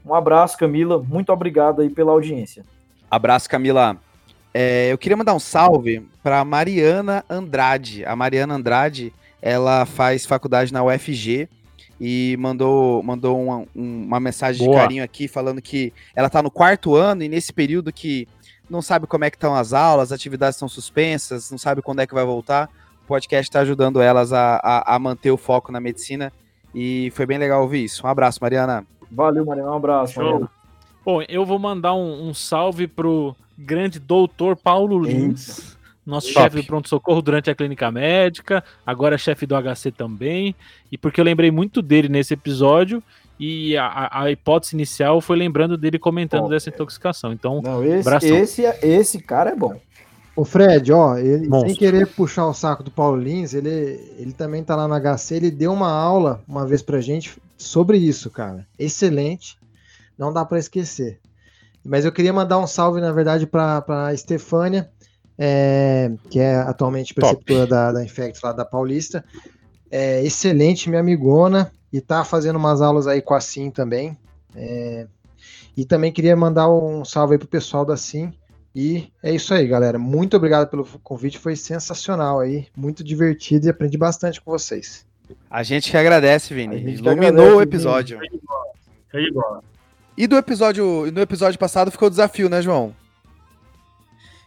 [0.05, 1.01] um abraço, Camila.
[1.01, 2.65] Muito obrigado aí pela audiência.
[3.09, 3.95] Abraço, Camila.
[4.53, 8.03] É, eu queria mandar um salve para Mariana Andrade.
[8.03, 11.47] A Mariana Andrade, ela faz faculdade na UFG
[12.03, 14.75] e mandou, mandou uma, uma mensagem Boa.
[14.75, 18.27] de carinho aqui falando que ela está no quarto ano e nesse período que
[18.67, 21.99] não sabe como é que estão as aulas, as atividades estão suspensas, não sabe quando
[21.99, 22.71] é que vai voltar.
[23.03, 26.33] O podcast está ajudando elas a, a, a manter o foco na medicina
[26.73, 28.07] e foi bem legal ouvir isso.
[28.07, 28.83] Um abraço, Mariana.
[29.11, 29.69] Valeu, Mariana.
[29.69, 30.13] Um abraço.
[30.15, 30.49] Show.
[31.05, 36.63] Bom, eu vou mandar um, um, salve pro grande doutor Paulo Lins, nosso chefe do
[36.63, 40.55] pronto-socorro durante a clínica médica, agora chefe do HC também,
[40.91, 43.03] e porque eu lembrei muito dele nesse episódio,
[43.39, 47.33] e a, a hipótese inicial foi lembrando dele comentando dessa intoxicação.
[47.33, 49.79] Então, Não, esse, esse, esse cara é bom.
[50.35, 53.69] O Fred, ó, ele, sem querer puxar o saco do Paulo Lins, ele,
[54.17, 57.97] ele também tá lá no HC, ele deu uma aula uma vez pra gente sobre
[57.97, 58.65] isso, cara.
[58.79, 59.57] Excelente.
[60.17, 61.19] Não dá para esquecer.
[61.83, 64.89] Mas eu queria mandar um salve, na verdade, para a Estefânia,
[65.43, 69.25] é, que é atualmente preceptora da, da Infect lá da Paulista.
[69.89, 74.15] É, excelente, minha amigona, e tá fazendo umas aulas aí com a Sim também.
[74.55, 75.07] É,
[75.75, 78.31] e também queria mandar um salve aí pro pessoal da Sim.
[78.75, 79.97] E é isso aí, galera.
[79.97, 85.07] Muito obrigado pelo convite, foi sensacional aí, muito divertido e aprendi bastante com vocês.
[85.49, 86.93] A gente que agradece, Vini.
[86.93, 88.19] Iluminou o episódio.
[90.15, 92.93] E do episódio, no episódio passado ficou o desafio, né, João?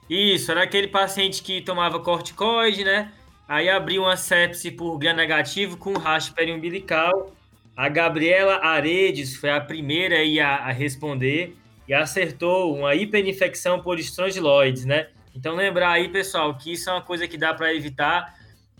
[0.08, 3.12] Isso, era aquele paciente que tomava corticoide, né?
[3.48, 7.32] Aí abriu uma sepse por gram negativo com rastro periumbilical.
[7.76, 11.56] A Gabriela Aredes foi a primeira a, a responder
[11.88, 15.08] e acertou uma hiperinfecção por estrongiloides, né?
[15.34, 18.34] Então lembrar aí, pessoal, que isso é uma coisa que dá para evitar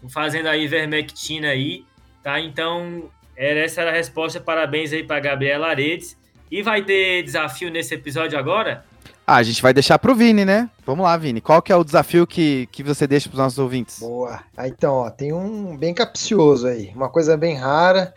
[0.09, 1.85] fazendo a ivermectina aí.
[2.23, 2.41] Tá?
[2.41, 4.41] Então, essa era a resposta.
[4.41, 6.17] Parabéns aí para Gabriela Aredes.
[6.51, 8.85] E vai ter desafio nesse episódio agora?
[9.27, 10.69] Ah, a gente vai deixar pro Vini, né?
[10.85, 11.41] Vamos lá, Vini.
[11.41, 14.01] Qual que é o desafio que, que você deixa para os nossos ouvintes?
[14.01, 14.41] Boa.
[14.55, 16.93] Ah, então, ó, tem um bem capcioso aí.
[16.95, 18.13] Uma coisa bem rara.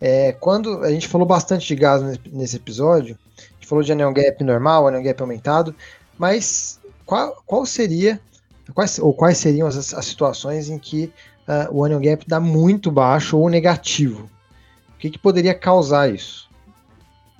[0.00, 4.12] É, quando a gente falou bastante de gás nesse episódio, a gente falou de anion
[4.12, 5.74] gap normal, anion gap aumentado,
[6.18, 8.20] mas qual, qual seria,
[8.72, 11.12] quais, ou quais seriam as, as situações em que
[11.48, 14.30] uh, o onion gap dá muito baixo ou negativo.
[14.94, 16.45] O que, que poderia causar isso?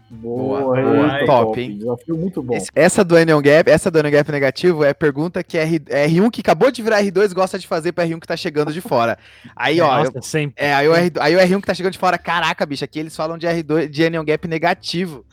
[0.08, 1.78] Boa, boa, boa top, top, hein?
[1.78, 2.56] Desafio muito bom.
[2.74, 6.40] essa do Onion Gap, essa do Onion Gap negativo é pergunta que R, R1 que
[6.40, 9.18] acabou de virar R2 gosta de fazer para R1 que tá chegando de fora.
[9.56, 10.64] Aí, ó, Nossa, eu, sempre.
[10.64, 13.00] É, aí o, R, aí o R1 que tá chegando de fora, caraca, bicho, aqui
[13.00, 15.24] eles falam de R2 de Onion Gap negativo.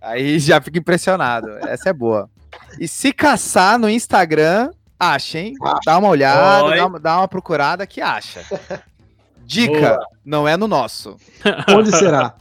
[0.00, 1.48] Aí já fica impressionado.
[1.68, 2.28] Essa é boa.
[2.80, 4.70] E se caçar no Instagram,
[5.02, 5.54] Acha, hein?
[5.84, 8.44] Dá uma olhada, dá uma, dá uma procurada que acha.
[9.52, 10.06] Dica, Boa.
[10.24, 11.16] não é no nosso.
[11.68, 12.34] Onde será?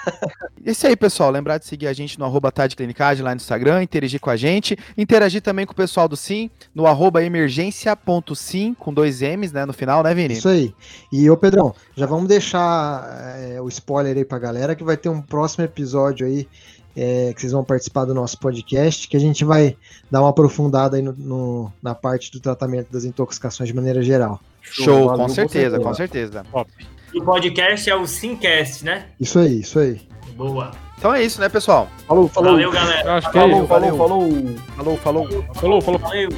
[0.64, 1.30] Isso aí, pessoal.
[1.30, 4.76] Lembrar de seguir a gente no arroba Clinicagem lá no Instagram, interagir com a gente,
[4.96, 9.74] interagir também com o pessoal do Sim, no arroba emergência.sim, com dois M's, né, no
[9.74, 10.34] final, né, Vini?
[10.34, 10.74] Isso aí.
[11.12, 15.10] E ô Pedrão, já vamos deixar é, o spoiler aí pra galera que vai ter
[15.10, 16.48] um próximo episódio aí
[16.96, 19.76] é, que vocês vão participar do nosso podcast, que a gente vai
[20.10, 24.40] dar uma aprofundada aí no- no- na parte do tratamento das intoxicações de maneira geral.
[24.62, 26.42] Show, valeu, com certeza, com certeza.
[26.50, 26.70] Top.
[27.14, 29.06] O podcast é o Simcast, né?
[29.20, 30.00] Isso aí, isso aí.
[30.36, 30.70] Boa.
[30.98, 31.88] Então é isso, né, pessoal?
[32.08, 32.52] Falou, falou.
[32.52, 33.08] Valeu, galera.
[33.08, 34.30] Eu acho que Falou, é falou, falou.
[34.76, 35.28] Falou, falou.
[35.54, 36.00] Falou, falou.
[36.00, 36.28] Valeu.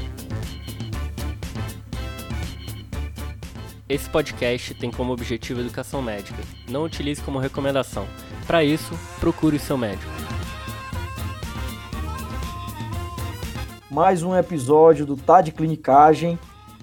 [3.88, 6.42] Esse podcast tem como objetivo educação médica.
[6.68, 8.06] Não utilize como recomendação.
[8.46, 10.11] Para isso, procure o seu médico.
[13.99, 16.38] Mais um episódio do Tá de Clinicagem,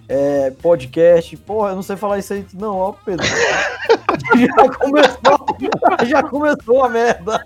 [0.05, 1.37] é, podcast.
[1.37, 3.25] Porra, eu não sei falar isso aí, não, ó, Pedro.
[4.35, 7.41] já começou, já começou a merda.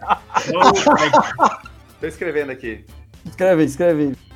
[2.02, 2.84] Tô escrevendo aqui.
[3.24, 4.29] Escreve aí, escreve aí.